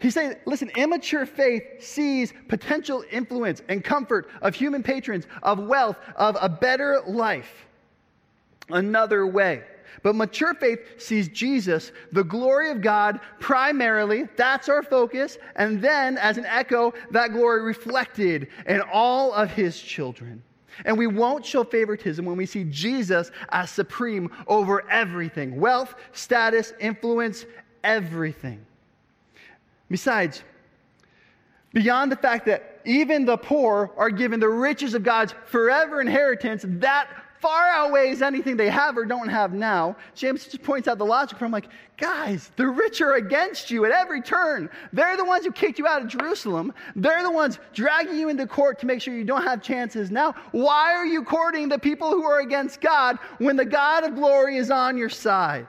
He's 0.00 0.14
saying, 0.14 0.36
listen, 0.46 0.70
immature 0.76 1.26
faith 1.26 1.62
sees 1.78 2.32
potential 2.48 3.04
influence 3.10 3.62
and 3.68 3.84
comfort 3.84 4.30
of 4.40 4.54
human 4.54 4.82
patrons, 4.82 5.26
of 5.42 5.58
wealth, 5.58 5.98
of 6.16 6.36
a 6.40 6.48
better 6.48 7.02
life 7.06 7.66
another 8.70 9.26
way. 9.26 9.62
But 10.02 10.14
mature 10.14 10.54
faith 10.54 11.00
sees 11.00 11.28
Jesus, 11.28 11.92
the 12.12 12.24
glory 12.24 12.70
of 12.70 12.80
God, 12.80 13.20
primarily. 13.40 14.26
That's 14.36 14.68
our 14.68 14.82
focus. 14.82 15.36
And 15.56 15.82
then, 15.82 16.16
as 16.16 16.38
an 16.38 16.46
echo, 16.46 16.94
that 17.10 17.32
glory 17.32 17.62
reflected 17.62 18.48
in 18.66 18.80
all 18.80 19.32
of 19.34 19.50
his 19.50 19.78
children. 19.80 20.42
And 20.84 20.96
we 20.96 21.06
won't 21.06 21.44
show 21.44 21.64
favoritism 21.64 22.24
when 22.24 22.36
we 22.36 22.46
see 22.46 22.64
Jesus 22.64 23.30
as 23.50 23.70
supreme 23.70 24.30
over 24.46 24.88
everything 24.90 25.60
wealth, 25.60 25.94
status, 26.12 26.72
influence, 26.80 27.46
everything. 27.84 28.64
Besides, 29.90 30.42
beyond 31.72 32.12
the 32.12 32.16
fact 32.16 32.46
that 32.46 32.80
even 32.84 33.24
the 33.24 33.36
poor 33.36 33.92
are 33.96 34.10
given 34.10 34.40
the 34.40 34.48
riches 34.48 34.94
of 34.94 35.02
God's 35.02 35.34
forever 35.46 36.00
inheritance, 36.00 36.64
that 36.66 37.08
far 37.40 37.68
outweighs 37.70 38.20
anything 38.20 38.56
they 38.56 38.68
have 38.68 38.98
or 38.98 39.06
don't 39.06 39.28
have 39.28 39.54
now. 39.54 39.96
James 40.14 40.44
just 40.44 40.62
points 40.62 40.86
out 40.86 40.98
the 40.98 41.06
logic 41.06 41.38
from 41.38 41.50
like, 41.50 41.68
guys, 41.96 42.50
the 42.56 42.66
rich 42.66 43.00
are 43.00 43.14
against 43.14 43.70
you 43.70 43.86
at 43.86 43.92
every 43.92 44.20
turn. 44.20 44.68
They're 44.92 45.16
the 45.16 45.24
ones 45.24 45.46
who 45.46 45.52
kicked 45.52 45.78
you 45.78 45.86
out 45.86 46.02
of 46.02 46.08
Jerusalem. 46.08 46.74
They're 46.94 47.22
the 47.22 47.30
ones 47.30 47.58
dragging 47.72 48.18
you 48.18 48.28
into 48.28 48.46
court 48.46 48.78
to 48.80 48.86
make 48.86 49.00
sure 49.00 49.14
you 49.14 49.24
don't 49.24 49.42
have 49.42 49.62
chances 49.62 50.10
now. 50.10 50.34
Why 50.52 50.94
are 50.94 51.06
you 51.06 51.24
courting 51.24 51.70
the 51.70 51.78
people 51.78 52.10
who 52.10 52.24
are 52.24 52.40
against 52.40 52.80
God 52.82 53.18
when 53.38 53.56
the 53.56 53.64
God 53.64 54.04
of 54.04 54.14
glory 54.14 54.58
is 54.58 54.70
on 54.70 54.98
your 54.98 55.08
side? 55.08 55.66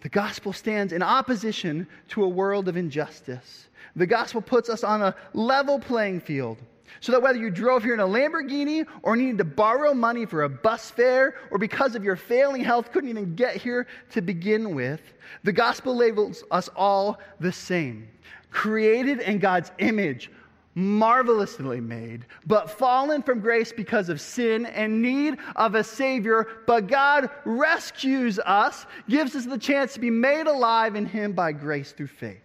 The 0.00 0.08
gospel 0.08 0.54
stands 0.54 0.94
in 0.94 1.02
opposition 1.02 1.86
to 2.08 2.24
a 2.24 2.28
world 2.28 2.66
of 2.68 2.78
injustice. 2.78 3.68
The 3.94 4.06
gospel 4.06 4.40
puts 4.40 4.70
us 4.70 4.82
on 4.82 5.02
a 5.02 5.14
level 5.34 5.78
playing 5.78 6.20
field. 6.20 6.56
So 7.00 7.12
that 7.12 7.22
whether 7.22 7.38
you 7.38 7.50
drove 7.50 7.82
here 7.82 7.94
in 7.94 8.00
a 8.00 8.06
Lamborghini 8.06 8.86
or 9.02 9.16
needed 9.16 9.38
to 9.38 9.44
borrow 9.44 9.94
money 9.94 10.26
for 10.26 10.42
a 10.42 10.48
bus 10.48 10.90
fare 10.90 11.36
or 11.50 11.58
because 11.58 11.94
of 11.94 12.04
your 12.04 12.16
failing 12.16 12.62
health 12.62 12.92
couldn't 12.92 13.08
even 13.08 13.34
get 13.34 13.56
here 13.56 13.86
to 14.10 14.20
begin 14.20 14.74
with, 14.74 15.00
the 15.42 15.52
gospel 15.52 15.96
labels 15.96 16.44
us 16.50 16.68
all 16.76 17.18
the 17.40 17.52
same. 17.52 18.06
Created 18.50 19.20
in 19.20 19.38
God's 19.38 19.72
image, 19.78 20.30
marvelously 20.74 21.80
made, 21.80 22.26
but 22.46 22.70
fallen 22.70 23.22
from 23.22 23.40
grace 23.40 23.72
because 23.72 24.10
of 24.10 24.20
sin 24.20 24.66
and 24.66 25.00
need 25.00 25.38
of 25.56 25.76
a 25.76 25.84
Savior. 25.84 26.48
But 26.66 26.86
God 26.86 27.30
rescues 27.46 28.38
us, 28.40 28.84
gives 29.08 29.34
us 29.34 29.46
the 29.46 29.58
chance 29.58 29.94
to 29.94 30.00
be 30.00 30.10
made 30.10 30.46
alive 30.46 30.96
in 30.96 31.06
Him 31.06 31.32
by 31.32 31.52
grace 31.52 31.92
through 31.92 32.08
faith 32.08 32.42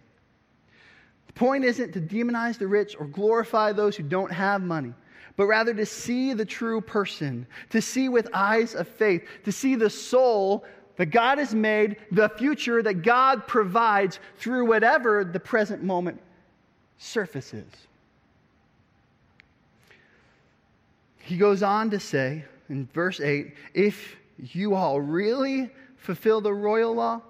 point 1.36 1.64
isn't 1.64 1.92
to 1.92 2.00
demonize 2.00 2.58
the 2.58 2.66
rich 2.66 2.96
or 2.98 3.06
glorify 3.06 3.70
those 3.70 3.94
who 3.94 4.02
don't 4.02 4.32
have 4.32 4.62
money, 4.62 4.92
but 5.36 5.46
rather 5.46 5.72
to 5.74 5.86
see 5.86 6.32
the 6.32 6.44
true 6.44 6.80
person, 6.80 7.46
to 7.70 7.80
see 7.80 8.08
with 8.08 8.28
eyes 8.34 8.74
of 8.74 8.88
faith, 8.88 9.22
to 9.44 9.52
see 9.52 9.76
the 9.76 9.90
soul 9.90 10.64
that 10.96 11.06
God 11.06 11.38
has 11.38 11.54
made, 11.54 11.98
the 12.10 12.28
future 12.30 12.82
that 12.82 13.02
God 13.02 13.46
provides 13.46 14.18
through 14.38 14.66
whatever 14.66 15.24
the 15.24 15.38
present 15.38 15.84
moment 15.84 16.20
surfaces. 16.98 17.66
He 21.18 21.36
goes 21.36 21.62
on 21.62 21.90
to 21.90 22.00
say 22.00 22.44
in 22.68 22.88
verse 22.94 23.20
8 23.20 23.54
if 23.74 24.16
you 24.38 24.74
all 24.74 25.00
really 25.00 25.70
fulfill 25.96 26.40
the 26.40 26.52
royal 26.52 26.94
law 26.94 27.20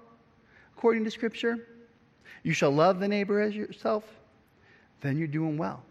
according 0.77 1.03
to 1.03 1.11
Scripture, 1.11 1.67
you 2.43 2.53
shall 2.53 2.71
love 2.71 2.99
the 2.99 3.07
neighbor 3.07 3.41
as 3.41 3.55
yourself, 3.55 4.03
then 5.01 5.17
you're 5.17 5.27
doing 5.27 5.57
well. 5.57 5.83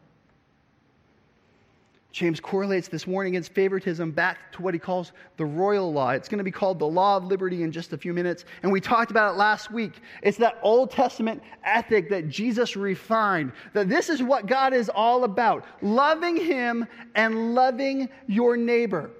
James 2.17 2.41
correlates 2.41 2.89
this 2.89 3.07
warning 3.07 3.35
against 3.35 3.53
favoritism 3.53 4.11
back 4.11 4.51
to 4.51 4.63
what 4.63 4.73
he 4.73 4.81
calls 4.81 5.13
the 5.37 5.45
royal 5.45 5.93
law. 5.93 6.13
It's 6.13 6.31
going 6.31 6.39
to 6.39 6.45
be 6.45 6.51
called 6.51 6.79
the 6.79 6.87
law 6.87 7.19
of 7.19 7.27
liberty 7.27 7.63
in 7.63 7.71
just 7.71 7.93
a 7.93 7.99
few 7.99 8.15
minutes. 8.15 8.47
And 8.63 8.73
we 8.73 8.81
talked 8.81 9.11
about 9.11 9.35
it 9.35 9.37
last 9.37 9.71
week. 9.71 10.01
It's 10.23 10.39
that 10.39 10.59
Old 10.63 10.91
Testament 10.91 11.43
ethic 11.63 12.09
that 12.09 12.31
Jesus 12.31 12.75
refined, 12.75 13.53
that 13.75 13.91
this 13.91 14.09
is 14.09 14.23
what 14.23 14.47
God 14.47 14.73
is 14.73 14.89
all 14.89 15.25
about 15.25 15.67
loving 15.83 16.39
him 16.39 16.87
and 17.17 17.55
loving 17.55 18.09
your 18.27 18.57
neighbor. 18.57 19.11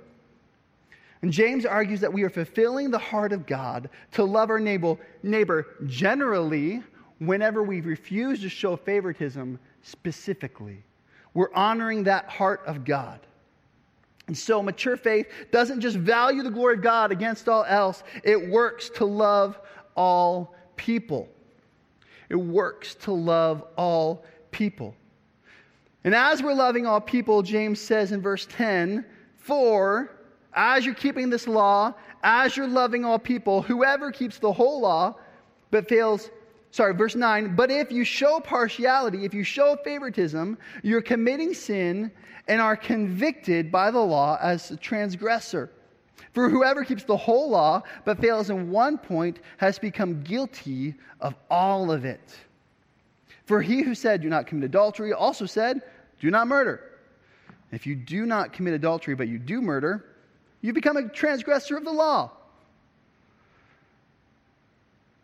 And 1.21 1.31
James 1.31 1.67
argues 1.67 2.01
that 2.01 2.11
we 2.15 2.23
are 2.23 2.31
fulfilling 2.31 2.91
the 2.91 2.99
heart 2.99 3.35
of 3.35 3.45
God 3.45 3.91
to 4.13 4.25
love 4.25 4.49
our 4.49 4.59
neighbor, 4.59 4.97
neighbor 5.23 5.67
generally 5.85 6.83
whenever 7.19 7.63
we 7.63 7.81
refuse 7.81 8.41
to 8.41 8.49
show 8.49 8.77
favoritism 8.77 9.59
specifically. 9.83 10.83
We're 11.35 11.53
honoring 11.55 12.05
that 12.05 12.29
heart 12.29 12.63
of 12.67 12.85
God. 12.85 13.21
And 14.27 14.37
so, 14.37 14.63
mature 14.63 14.97
faith 14.97 15.27
doesn't 15.53 15.81
just 15.81 15.97
value 15.97 16.43
the 16.43 16.51
glory 16.51 16.75
of 16.75 16.83
God 16.83 17.13
against 17.13 17.49
all 17.49 17.65
else, 17.65 18.03
it 18.25 18.49
works 18.49 18.91
to 18.91 19.05
love 19.05 19.59
all 19.95 20.55
people. 20.77 21.29
It 22.29 22.37
works 22.37 22.95
to 22.97 23.13
love 23.13 23.65
all 23.77 24.25
people. 24.51 24.95
And 26.03 26.15
as 26.15 26.43
we're 26.43 26.55
loving 26.55 26.87
all 26.87 27.01
people, 27.01 27.43
James 27.43 27.81
says 27.81 28.13
in 28.13 28.21
verse 28.21 28.47
10 28.51 29.05
For 29.37 30.11
as 30.55 30.85
you're 30.85 30.95
keeping 30.95 31.31
this 31.31 31.47
law, 31.47 31.95
as 32.23 32.57
you're 32.57 32.67
loving 32.67 33.05
all 33.05 33.19
people, 33.19 33.63
whoever 33.63 34.11
keeps 34.11 34.39
the 34.39 34.53
whole 34.53 34.81
law 34.81 35.17
but 35.71 35.89
fails 35.89 36.31
sorry, 36.77 36.95
verse 36.95 37.15
9, 37.15 37.57
but 37.57 37.71
if 37.71 37.91
you 37.91 38.05
show 38.05 38.39
partiality, 38.39 39.25
if 39.25 39.33
you 39.33 39.43
show 39.43 39.79
favoritism, 39.83 40.59
you're 40.83 41.01
committing 41.01 41.55
sin 41.55 42.13
and 42.49 42.61
are 42.61 42.77
convicted 42.77 43.73
by 43.73 43.91
the 43.91 43.99
law 43.99 44.39
as 44.43 44.71
a 44.71 44.77
transgressor. 44.77 45.71
For 46.35 46.51
whoever 46.51 46.85
keeps 46.85 47.03
the 47.03 47.17
whole 47.17 47.49
law 47.49 47.83
but 48.05 48.21
fails 48.21 48.51
in 48.51 48.71
one 48.71 48.99
point 48.99 49.41
has 49.57 49.79
become 49.79 50.23
guilty 50.23 50.95
of 51.21 51.35
all 51.51 51.91
of 51.91 52.05
it. 52.05 52.37
For 53.47 53.63
he 53.63 53.81
who 53.81 53.95
said, 53.95 54.21
Do 54.21 54.29
not 54.29 54.47
commit 54.47 54.65
adultery, 54.65 55.15
also 55.15 55.47
said, 55.47 55.81
Do 56.21 56.31
not 56.31 56.47
murder. 56.47 56.83
If 57.73 57.87
you 57.87 57.97
do 57.97 58.27
not 58.27 58.53
commit 58.53 58.75
adultery 58.75 59.15
but 59.15 59.29
you 59.29 59.39
do 59.39 59.63
murder, 59.63 60.05
you 60.61 60.75
become 60.75 60.99
a 60.99 61.09
transgressor 61.09 61.79
of 61.79 61.85
the 61.85 61.93
law. 61.93 62.33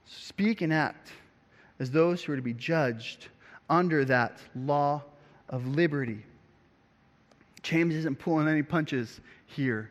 Speak 0.07 0.63
and 0.63 0.73
act 0.73 1.13
as 1.83 1.91
those 1.91 2.23
who 2.23 2.33
are 2.33 2.37
to 2.37 2.43
be 2.43 2.55
judged 2.55 3.27
under 3.69 4.05
that 4.05 4.39
law 4.55 5.03
of 5.49 5.67
liberty. 5.67 6.25
James 7.65 7.97
isn't 7.97 8.21
pulling 8.21 8.47
any 8.47 8.63
punches 8.63 9.21
here. 9.47 9.91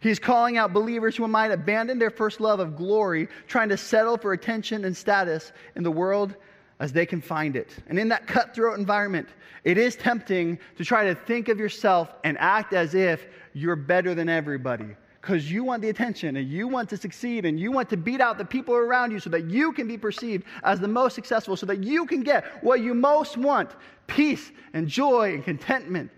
He's 0.00 0.18
calling 0.18 0.58
out 0.58 0.72
believers 0.72 1.14
who 1.14 1.28
might 1.28 1.52
abandon 1.52 2.00
their 2.00 2.10
first 2.10 2.40
love 2.40 2.58
of 2.58 2.74
glory, 2.74 3.28
trying 3.46 3.68
to 3.68 3.76
settle 3.76 4.18
for 4.18 4.32
attention 4.32 4.84
and 4.84 4.96
status 4.96 5.52
in 5.76 5.84
the 5.84 5.90
world 5.90 6.34
as 6.80 6.92
they 6.92 7.06
can 7.06 7.20
find 7.20 7.54
it. 7.54 7.76
And 7.86 7.96
in 7.96 8.08
that 8.08 8.26
cutthroat 8.26 8.76
environment, 8.80 9.28
it 9.62 9.78
is 9.78 9.94
tempting 9.94 10.58
to 10.78 10.84
try 10.84 11.04
to 11.04 11.14
think 11.14 11.48
of 11.48 11.60
yourself 11.60 12.12
and 12.24 12.36
act 12.38 12.72
as 12.72 12.96
if 12.96 13.28
you're 13.52 13.76
better 13.76 14.16
than 14.16 14.28
everybody 14.28 14.96
because 15.20 15.50
you 15.50 15.64
want 15.64 15.82
the 15.82 15.88
attention 15.90 16.36
and 16.36 16.48
you 16.48 16.66
want 16.66 16.88
to 16.88 16.96
succeed 16.96 17.44
and 17.44 17.60
you 17.60 17.70
want 17.70 17.90
to 17.90 17.96
beat 17.96 18.20
out 18.20 18.38
the 18.38 18.44
people 18.44 18.74
around 18.74 19.10
you 19.10 19.20
so 19.20 19.28
that 19.30 19.44
you 19.44 19.72
can 19.72 19.86
be 19.86 19.98
perceived 19.98 20.44
as 20.64 20.80
the 20.80 20.88
most 20.88 21.14
successful, 21.14 21.56
so 21.56 21.66
that 21.66 21.84
you 21.84 22.06
can 22.06 22.22
get 22.22 22.44
what 22.64 22.80
you 22.80 22.94
most 22.94 23.36
want 23.36 23.70
peace 24.06 24.50
and 24.72 24.88
joy 24.88 25.34
and 25.34 25.44
contentment. 25.44 26.10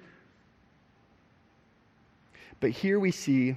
But 2.60 2.70
here 2.70 3.00
we 3.00 3.10
see 3.10 3.56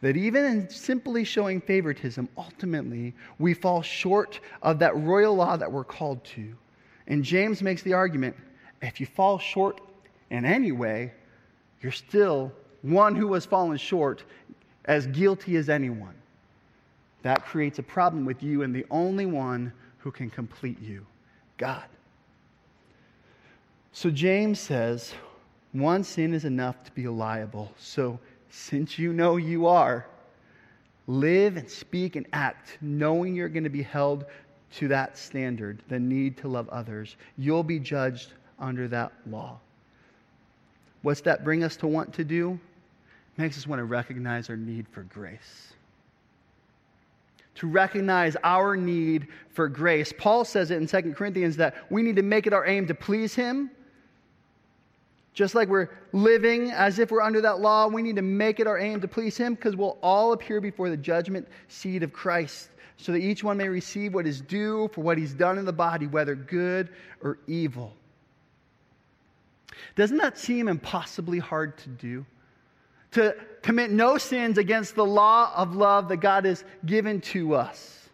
that 0.00 0.16
even 0.16 0.44
in 0.44 0.70
simply 0.70 1.24
showing 1.24 1.60
favoritism, 1.60 2.28
ultimately 2.36 3.14
we 3.38 3.52
fall 3.52 3.82
short 3.82 4.40
of 4.62 4.78
that 4.78 4.96
royal 4.96 5.34
law 5.34 5.56
that 5.56 5.70
we're 5.70 5.84
called 5.84 6.24
to. 6.24 6.54
And 7.06 7.22
James 7.22 7.62
makes 7.62 7.82
the 7.82 7.92
argument 7.92 8.34
if 8.80 8.98
you 8.98 9.06
fall 9.06 9.38
short 9.38 9.80
in 10.30 10.44
any 10.44 10.72
way, 10.72 11.12
you're 11.80 11.92
still 11.92 12.50
one 12.84 13.14
who 13.14 13.32
has 13.32 13.46
fallen 13.46 13.78
short, 13.78 14.24
as 14.84 15.06
guilty 15.08 15.56
as 15.56 15.68
anyone. 15.68 16.14
That 17.22 17.44
creates 17.44 17.78
a 17.78 17.82
problem 17.82 18.24
with 18.24 18.42
you 18.42 18.62
and 18.62 18.74
the 18.74 18.84
only 18.90 19.26
one 19.26 19.72
who 19.98 20.10
can 20.10 20.28
complete 20.30 20.80
you 20.80 21.06
God. 21.56 21.84
So 23.92 24.10
James 24.10 24.58
says, 24.58 25.14
one 25.72 26.04
sin 26.04 26.34
is 26.34 26.44
enough 26.44 26.82
to 26.84 26.92
be 26.92 27.08
liable. 27.08 27.72
So, 27.78 28.18
since 28.50 28.98
you 28.98 29.12
know 29.12 29.36
you 29.36 29.66
are, 29.66 30.06
live 31.08 31.56
and 31.56 31.68
speak 31.68 32.14
and 32.14 32.26
act 32.32 32.78
knowing 32.80 33.34
you're 33.34 33.48
going 33.48 33.64
to 33.64 33.70
be 33.70 33.82
held 33.82 34.24
to 34.76 34.88
that 34.88 35.18
standard, 35.18 35.82
the 35.88 35.98
need 35.98 36.36
to 36.38 36.48
love 36.48 36.68
others. 36.68 37.16
You'll 37.36 37.64
be 37.64 37.80
judged 37.80 38.32
under 38.58 38.86
that 38.88 39.12
law. 39.28 39.58
What's 41.02 41.20
that 41.22 41.44
bring 41.44 41.64
us 41.64 41.76
to 41.78 41.86
want 41.86 42.12
to 42.14 42.24
do? 42.24 42.58
Makes 43.36 43.58
us 43.58 43.66
want 43.66 43.80
to 43.80 43.84
recognize 43.84 44.48
our 44.50 44.56
need 44.56 44.86
for 44.88 45.02
grace. 45.02 45.72
To 47.56 47.66
recognize 47.66 48.36
our 48.42 48.76
need 48.76 49.28
for 49.50 49.68
grace. 49.68 50.12
Paul 50.16 50.44
says 50.44 50.70
it 50.70 50.76
in 50.76 50.86
2 50.86 51.14
Corinthians 51.14 51.56
that 51.56 51.74
we 51.90 52.02
need 52.02 52.16
to 52.16 52.22
make 52.22 52.46
it 52.46 52.52
our 52.52 52.66
aim 52.66 52.86
to 52.86 52.94
please 52.94 53.34
Him. 53.34 53.70
Just 55.34 55.54
like 55.56 55.68
we're 55.68 55.90
living 56.12 56.70
as 56.70 57.00
if 57.00 57.10
we're 57.10 57.20
under 57.20 57.40
that 57.40 57.60
law, 57.60 57.88
we 57.88 58.02
need 58.02 58.16
to 58.16 58.22
make 58.22 58.60
it 58.60 58.68
our 58.68 58.78
aim 58.78 59.00
to 59.00 59.08
please 59.08 59.36
Him 59.36 59.54
because 59.54 59.76
we'll 59.76 59.98
all 60.00 60.32
appear 60.32 60.60
before 60.60 60.90
the 60.90 60.96
judgment 60.96 61.46
seat 61.68 62.02
of 62.02 62.12
Christ 62.12 62.70
so 62.96 63.10
that 63.12 63.18
each 63.18 63.42
one 63.42 63.56
may 63.56 63.68
receive 63.68 64.14
what 64.14 64.26
is 64.26 64.40
due 64.40 64.88
for 64.92 65.00
what 65.00 65.18
He's 65.18 65.34
done 65.34 65.58
in 65.58 65.64
the 65.64 65.72
body, 65.72 66.06
whether 66.06 66.36
good 66.36 66.90
or 67.20 67.38
evil. 67.48 67.94
Doesn't 69.96 70.18
that 70.18 70.38
seem 70.38 70.68
impossibly 70.68 71.38
hard 71.38 71.76
to 71.78 71.88
do? 71.88 72.24
To 73.14 73.34
commit 73.62 73.90
no 73.90 74.18
sins 74.18 74.58
against 74.58 74.94
the 74.94 75.04
law 75.04 75.52
of 75.56 75.74
love 75.74 76.08
that 76.08 76.18
God 76.18 76.44
has 76.44 76.64
given 76.84 77.20
to 77.22 77.54
us. 77.54 78.08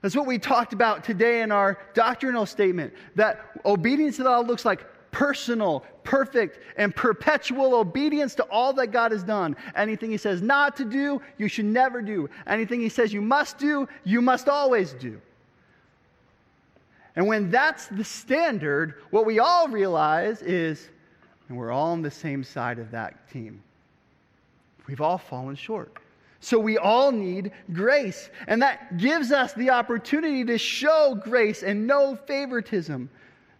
That's 0.00 0.16
what 0.16 0.26
we 0.26 0.38
talked 0.38 0.72
about 0.72 1.04
today 1.04 1.42
in 1.42 1.52
our 1.52 1.78
doctrinal 1.94 2.44
statement 2.44 2.92
that 3.14 3.60
obedience 3.64 4.16
to 4.16 4.24
the 4.24 4.30
law 4.30 4.40
looks 4.40 4.64
like 4.64 4.84
personal, 5.12 5.84
perfect, 6.02 6.58
and 6.76 6.94
perpetual 6.96 7.74
obedience 7.74 8.34
to 8.34 8.42
all 8.44 8.72
that 8.72 8.88
God 8.88 9.12
has 9.12 9.22
done. 9.22 9.54
Anything 9.76 10.10
He 10.10 10.16
says 10.16 10.42
not 10.42 10.76
to 10.76 10.84
do, 10.84 11.22
you 11.38 11.46
should 11.46 11.66
never 11.66 12.02
do. 12.02 12.28
Anything 12.46 12.80
He 12.80 12.88
says 12.88 13.12
you 13.12 13.22
must 13.22 13.58
do, 13.58 13.88
you 14.02 14.20
must 14.20 14.48
always 14.48 14.92
do. 14.94 15.20
And 17.14 17.26
when 17.26 17.50
that's 17.50 17.86
the 17.88 18.04
standard, 18.04 18.94
what 19.10 19.26
we 19.26 19.38
all 19.38 19.68
realize 19.68 20.42
is, 20.42 20.88
and 21.48 21.56
we're 21.56 21.70
all 21.70 21.92
on 21.92 22.02
the 22.02 22.10
same 22.10 22.42
side 22.42 22.78
of 22.78 22.90
that 22.90 23.30
team. 23.30 23.62
We've 24.86 25.00
all 25.00 25.18
fallen 25.18 25.56
short. 25.56 25.96
So 26.40 26.58
we 26.58 26.76
all 26.76 27.12
need 27.12 27.52
grace. 27.72 28.28
And 28.48 28.60
that 28.62 28.98
gives 28.98 29.30
us 29.30 29.52
the 29.52 29.70
opportunity 29.70 30.44
to 30.44 30.58
show 30.58 31.18
grace 31.22 31.62
and 31.62 31.86
no 31.86 32.16
favoritism 32.16 33.08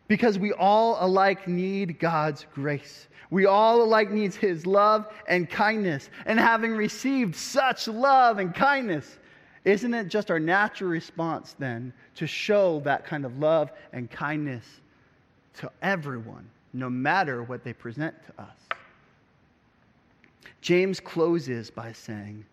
because 0.08 0.38
we 0.38 0.52
all 0.52 0.98
alike 1.00 1.46
need 1.46 2.00
God's 2.00 2.44
grace. 2.52 3.06
We 3.30 3.46
all 3.46 3.82
alike 3.82 4.10
needs 4.10 4.36
his 4.36 4.66
love 4.66 5.06
and 5.28 5.48
kindness. 5.48 6.10
And 6.26 6.38
having 6.38 6.72
received 6.72 7.36
such 7.36 7.86
love 7.86 8.38
and 8.38 8.52
kindness, 8.52 9.18
isn't 9.64 9.94
it 9.94 10.08
just 10.08 10.30
our 10.30 10.40
natural 10.40 10.90
response 10.90 11.54
then 11.58 11.92
to 12.16 12.26
show 12.26 12.80
that 12.80 13.06
kind 13.06 13.24
of 13.24 13.38
love 13.38 13.70
and 13.92 14.10
kindness 14.10 14.64
to 15.54 15.70
everyone, 15.82 16.50
no 16.72 16.90
matter 16.90 17.44
what 17.44 17.62
they 17.62 17.72
present 17.72 18.14
to 18.26 18.42
us? 18.42 18.56
James 20.62 21.00
closes 21.00 21.70
by 21.70 21.92
saying, 21.92 22.44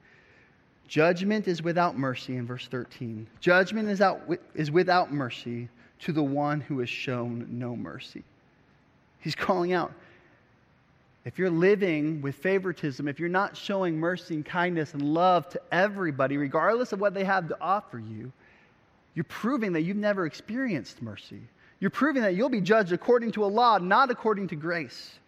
Judgment 0.87 1.47
is 1.47 1.61
without 1.61 1.97
mercy 1.97 2.35
in 2.35 2.47
verse 2.47 2.67
13. 2.67 3.27
Judgment 3.39 3.87
is, 3.87 4.01
out, 4.01 4.21
is 4.55 4.71
without 4.71 5.13
mercy 5.13 5.69
to 5.99 6.11
the 6.11 6.23
one 6.23 6.59
who 6.59 6.79
has 6.79 6.89
shown 6.89 7.47
no 7.49 7.75
mercy. 7.75 8.23
He's 9.19 9.35
calling 9.35 9.71
out 9.71 9.93
if 11.25 11.37
you're 11.37 11.51
living 11.51 12.21
with 12.21 12.35
favoritism, 12.35 13.07
if 13.07 13.19
you're 13.19 13.29
not 13.29 13.55
showing 13.55 13.99
mercy 13.99 14.35
and 14.35 14.45
kindness 14.45 14.93
and 14.93 15.03
love 15.03 15.47
to 15.49 15.61
everybody, 15.71 16.37
regardless 16.37 16.91
of 16.91 16.99
what 16.99 17.13
they 17.13 17.23
have 17.23 17.47
to 17.49 17.57
offer 17.61 17.99
you, 17.99 18.31
you're 19.13 19.25
proving 19.25 19.73
that 19.73 19.81
you've 19.81 19.97
never 19.97 20.25
experienced 20.25 21.01
mercy. 21.03 21.41
You're 21.79 21.91
proving 21.91 22.23
that 22.23 22.35
you'll 22.35 22.49
be 22.49 22.61
judged 22.61 22.93
according 22.93 23.31
to 23.33 23.43
a 23.43 23.47
law, 23.47 23.77
not 23.77 24.09
according 24.09 24.47
to 24.47 24.55
grace. 24.55 25.19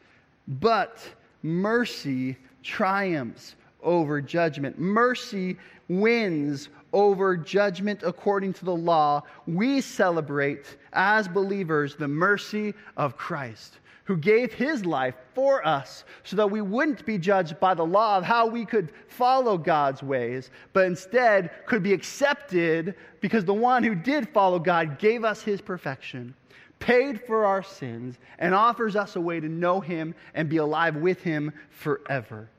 But 0.47 1.05
mercy 1.43 2.37
triumphs 2.63 3.55
over 3.81 4.21
judgment. 4.21 4.79
Mercy 4.79 5.57
wins 5.87 6.69
over 6.93 7.37
judgment 7.37 8.01
according 8.03 8.53
to 8.53 8.65
the 8.65 8.75
law. 8.75 9.23
We 9.47 9.81
celebrate 9.81 10.77
as 10.93 11.27
believers 11.27 11.95
the 11.95 12.07
mercy 12.07 12.73
of 12.97 13.17
Christ, 13.17 13.79
who 14.03 14.17
gave 14.17 14.53
his 14.53 14.85
life 14.85 15.15
for 15.33 15.65
us 15.65 16.03
so 16.23 16.35
that 16.35 16.51
we 16.51 16.61
wouldn't 16.61 17.05
be 17.05 17.17
judged 17.17 17.59
by 17.59 17.73
the 17.73 17.85
law 17.85 18.17
of 18.17 18.23
how 18.23 18.45
we 18.45 18.65
could 18.65 18.91
follow 19.07 19.57
God's 19.57 20.03
ways, 20.03 20.49
but 20.73 20.85
instead 20.85 21.51
could 21.65 21.83
be 21.83 21.93
accepted 21.93 22.95
because 23.21 23.45
the 23.45 23.53
one 23.53 23.83
who 23.83 23.95
did 23.95 24.29
follow 24.29 24.59
God 24.59 24.99
gave 24.99 25.23
us 25.23 25.41
his 25.41 25.61
perfection 25.61 26.33
paid 26.81 27.21
for 27.25 27.45
our 27.45 27.63
sins, 27.63 28.17
and 28.39 28.53
offers 28.53 28.97
us 28.97 29.15
a 29.15 29.21
way 29.21 29.39
to 29.39 29.47
know 29.47 29.79
him 29.79 30.13
and 30.33 30.49
be 30.49 30.57
alive 30.57 30.97
with 30.97 31.21
him 31.21 31.53
forever. 31.69 32.49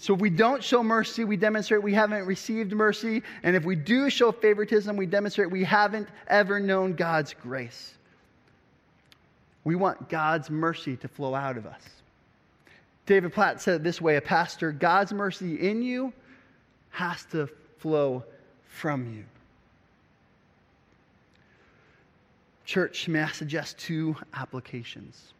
So 0.00 0.14
if 0.14 0.20
we 0.20 0.30
don't 0.30 0.64
show 0.64 0.82
mercy, 0.82 1.24
we 1.24 1.36
demonstrate 1.36 1.82
we 1.82 1.92
haven't 1.92 2.24
received 2.24 2.72
mercy. 2.72 3.22
And 3.42 3.54
if 3.54 3.66
we 3.66 3.76
do 3.76 4.08
show 4.08 4.32
favoritism, 4.32 4.96
we 4.96 5.04
demonstrate 5.04 5.50
we 5.50 5.62
haven't 5.62 6.08
ever 6.28 6.58
known 6.58 6.94
God's 6.94 7.34
grace. 7.34 7.98
We 9.62 9.76
want 9.76 10.08
God's 10.08 10.48
mercy 10.48 10.96
to 10.96 11.06
flow 11.06 11.34
out 11.34 11.58
of 11.58 11.66
us. 11.66 11.82
David 13.04 13.34
Platt 13.34 13.60
said 13.60 13.74
it 13.74 13.82
this 13.82 14.00
way 14.00 14.16
a 14.16 14.22
pastor, 14.22 14.72
God's 14.72 15.12
mercy 15.12 15.68
in 15.68 15.82
you 15.82 16.14
has 16.88 17.26
to 17.32 17.46
flow 17.76 18.24
from 18.68 19.14
you. 19.14 19.24
Church, 22.64 23.06
may 23.06 23.20
I 23.20 23.28
suggest 23.32 23.76
two 23.76 24.16
applications. 24.32 25.34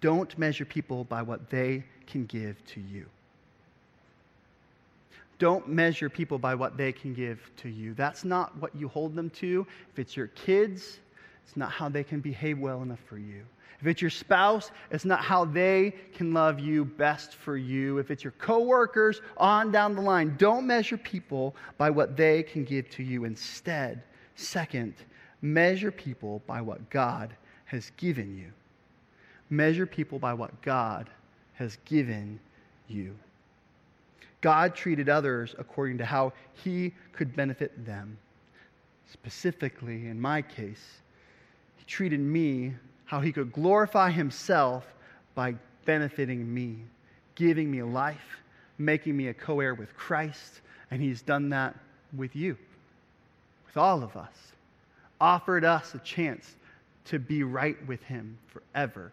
Don't 0.00 0.36
measure 0.38 0.64
people 0.64 1.04
by 1.04 1.20
what 1.20 1.50
they 1.50 1.84
can 2.06 2.24
give 2.24 2.64
to 2.68 2.80
you. 2.80 3.04
Don't 5.44 5.68
measure 5.68 6.08
people 6.08 6.38
by 6.38 6.54
what 6.54 6.78
they 6.78 6.90
can 6.90 7.12
give 7.12 7.50
to 7.58 7.68
you. 7.68 7.92
That's 7.92 8.24
not 8.24 8.56
what 8.62 8.74
you 8.74 8.88
hold 8.88 9.14
them 9.14 9.28
to. 9.28 9.66
If 9.92 9.98
it's 9.98 10.16
your 10.16 10.28
kids, 10.28 11.00
it's 11.44 11.54
not 11.54 11.70
how 11.70 11.90
they 11.90 12.02
can 12.02 12.20
behave 12.20 12.58
well 12.58 12.80
enough 12.80 13.00
for 13.06 13.18
you. 13.18 13.44
If 13.78 13.86
it's 13.86 14.00
your 14.00 14.10
spouse, 14.10 14.70
it's 14.90 15.04
not 15.04 15.20
how 15.20 15.44
they 15.44 15.96
can 16.14 16.32
love 16.32 16.60
you 16.60 16.86
best 16.86 17.34
for 17.34 17.58
you. 17.58 17.98
If 17.98 18.10
it's 18.10 18.24
your 18.24 18.30
coworkers, 18.38 19.20
on 19.36 19.70
down 19.70 19.94
the 19.94 20.00
line, 20.00 20.34
don't 20.38 20.66
measure 20.66 20.96
people 20.96 21.54
by 21.76 21.90
what 21.90 22.16
they 22.16 22.42
can 22.42 22.64
give 22.64 22.88
to 22.92 23.02
you. 23.02 23.24
Instead, 23.26 24.02
second, 24.36 24.94
measure 25.42 25.90
people 25.90 26.40
by 26.46 26.62
what 26.62 26.88
God 26.88 27.36
has 27.66 27.92
given 27.98 28.34
you. 28.34 28.50
Measure 29.50 29.84
people 29.84 30.18
by 30.18 30.32
what 30.32 30.62
God 30.62 31.10
has 31.52 31.76
given 31.84 32.40
you. 32.88 33.14
God 34.44 34.74
treated 34.74 35.08
others 35.08 35.54
according 35.58 35.96
to 35.96 36.04
how 36.04 36.34
he 36.52 36.92
could 37.14 37.34
benefit 37.34 37.86
them. 37.86 38.18
Specifically, 39.10 40.08
in 40.08 40.20
my 40.20 40.42
case, 40.42 41.00
he 41.78 41.84
treated 41.86 42.20
me 42.20 42.74
how 43.06 43.22
he 43.22 43.32
could 43.32 43.54
glorify 43.54 44.10
himself 44.10 44.84
by 45.34 45.54
benefiting 45.86 46.52
me, 46.52 46.76
giving 47.36 47.70
me 47.70 47.82
life, 47.82 48.42
making 48.76 49.16
me 49.16 49.28
a 49.28 49.34
co 49.34 49.60
heir 49.60 49.72
with 49.72 49.96
Christ. 49.96 50.60
And 50.90 51.00
he's 51.00 51.22
done 51.22 51.48
that 51.48 51.74
with 52.14 52.36
you, 52.36 52.58
with 53.66 53.78
all 53.78 54.02
of 54.02 54.14
us, 54.14 54.34
offered 55.22 55.64
us 55.64 55.94
a 55.94 56.00
chance 56.00 56.56
to 57.06 57.18
be 57.18 57.44
right 57.44 57.78
with 57.86 58.02
him 58.02 58.36
forever 58.48 59.10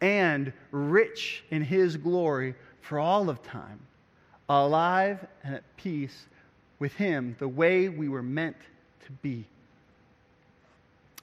and 0.00 0.52
rich 0.70 1.42
in 1.50 1.62
his 1.62 1.96
glory 1.96 2.54
for 2.80 3.00
all 3.00 3.28
of 3.28 3.42
time 3.42 3.80
alive 4.60 5.24
and 5.44 5.54
at 5.54 5.76
peace 5.76 6.26
with 6.78 6.94
Him 6.94 7.36
the 7.38 7.48
way 7.48 7.88
we 7.88 8.08
were 8.08 8.22
meant 8.22 8.56
to 9.04 9.12
be. 9.22 9.44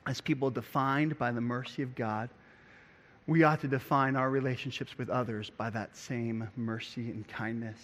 As 0.05 0.21
people 0.21 0.49
defined 0.49 1.17
by 1.19 1.31
the 1.31 1.41
mercy 1.41 1.83
of 1.83 1.95
God, 1.95 2.29
we 3.27 3.43
ought 3.43 3.61
to 3.61 3.67
define 3.67 4.15
our 4.15 4.29
relationships 4.29 4.97
with 4.97 5.09
others 5.09 5.51
by 5.51 5.69
that 5.69 5.95
same 5.95 6.49
mercy 6.55 7.11
and 7.11 7.27
kindness. 7.27 7.77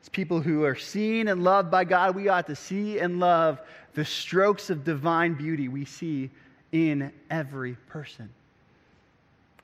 As 0.00 0.08
people 0.08 0.40
who 0.40 0.64
are 0.64 0.76
seen 0.76 1.28
and 1.28 1.44
loved 1.44 1.70
by 1.70 1.84
God, 1.84 2.14
we 2.14 2.28
ought 2.28 2.46
to 2.46 2.56
see 2.56 2.98
and 2.98 3.20
love 3.20 3.60
the 3.94 4.04
strokes 4.04 4.70
of 4.70 4.84
divine 4.84 5.34
beauty 5.34 5.68
we 5.68 5.84
see 5.84 6.30
in 6.72 7.12
every 7.30 7.74
person. 7.88 8.30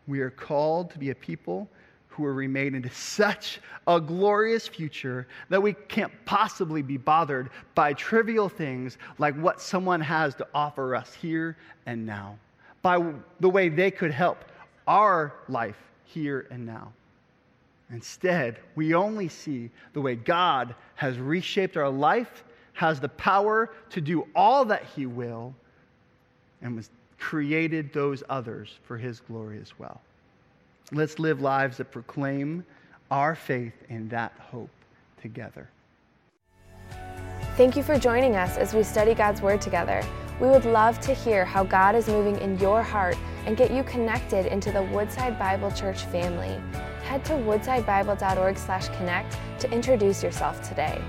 We 0.06 0.20
are 0.20 0.30
called 0.30 0.90
to 0.90 0.98
be 0.98 1.10
a 1.10 1.14
people 1.14 1.68
who 2.14 2.24
are 2.24 2.32
remade 2.32 2.74
into 2.74 2.90
such 2.90 3.60
a 3.88 4.00
glorious 4.00 4.68
future 4.68 5.26
that 5.48 5.60
we 5.60 5.72
can't 5.72 6.12
possibly 6.24 6.80
be 6.80 6.96
bothered 6.96 7.50
by 7.74 7.92
trivial 7.92 8.48
things 8.48 8.98
like 9.18 9.34
what 9.36 9.60
someone 9.60 10.00
has 10.00 10.34
to 10.36 10.46
offer 10.54 10.94
us 10.94 11.12
here 11.12 11.56
and 11.86 12.06
now, 12.06 12.38
by 12.82 13.04
the 13.40 13.50
way 13.50 13.68
they 13.68 13.90
could 13.90 14.12
help 14.12 14.44
our 14.86 15.34
life 15.48 15.78
here 16.04 16.46
and 16.50 16.64
now. 16.64 16.92
Instead, 17.90 18.60
we 18.76 18.94
only 18.94 19.28
see 19.28 19.68
the 19.92 20.00
way 20.00 20.14
God 20.14 20.74
has 20.94 21.18
reshaped 21.18 21.76
our 21.76 21.90
life, 21.90 22.44
has 22.74 23.00
the 23.00 23.08
power 23.08 23.70
to 23.90 24.00
do 24.00 24.26
all 24.36 24.64
that 24.66 24.84
He 24.94 25.06
will, 25.06 25.52
and 26.62 26.76
was 26.76 26.90
created 27.18 27.92
those 27.92 28.22
others 28.28 28.78
for 28.84 28.96
His 28.96 29.20
glory 29.20 29.58
as 29.60 29.76
well. 29.78 30.00
Let's 30.92 31.18
live 31.18 31.40
lives 31.40 31.78
that 31.78 31.90
proclaim 31.90 32.64
our 33.10 33.34
faith 33.34 33.74
in 33.88 34.08
that 34.10 34.32
hope 34.38 34.70
together. 35.20 35.68
Thank 37.56 37.76
you 37.76 37.82
for 37.82 37.98
joining 37.98 38.36
us 38.36 38.58
as 38.58 38.74
we 38.74 38.82
study 38.82 39.14
God's 39.14 39.40
Word 39.40 39.60
together. 39.60 40.04
We 40.40 40.48
would 40.48 40.64
love 40.64 40.98
to 41.00 41.14
hear 41.14 41.44
how 41.44 41.64
God 41.64 41.94
is 41.94 42.08
moving 42.08 42.36
in 42.40 42.58
your 42.58 42.82
heart 42.82 43.16
and 43.46 43.56
get 43.56 43.70
you 43.70 43.84
connected 43.84 44.46
into 44.46 44.72
the 44.72 44.82
Woodside 44.82 45.38
Bible 45.38 45.70
Church 45.70 46.04
family. 46.06 46.60
Head 47.04 47.24
to 47.26 47.34
woodsidebible.org/connect 47.34 49.38
to 49.60 49.70
introduce 49.70 50.22
yourself 50.22 50.66
today. 50.68 51.00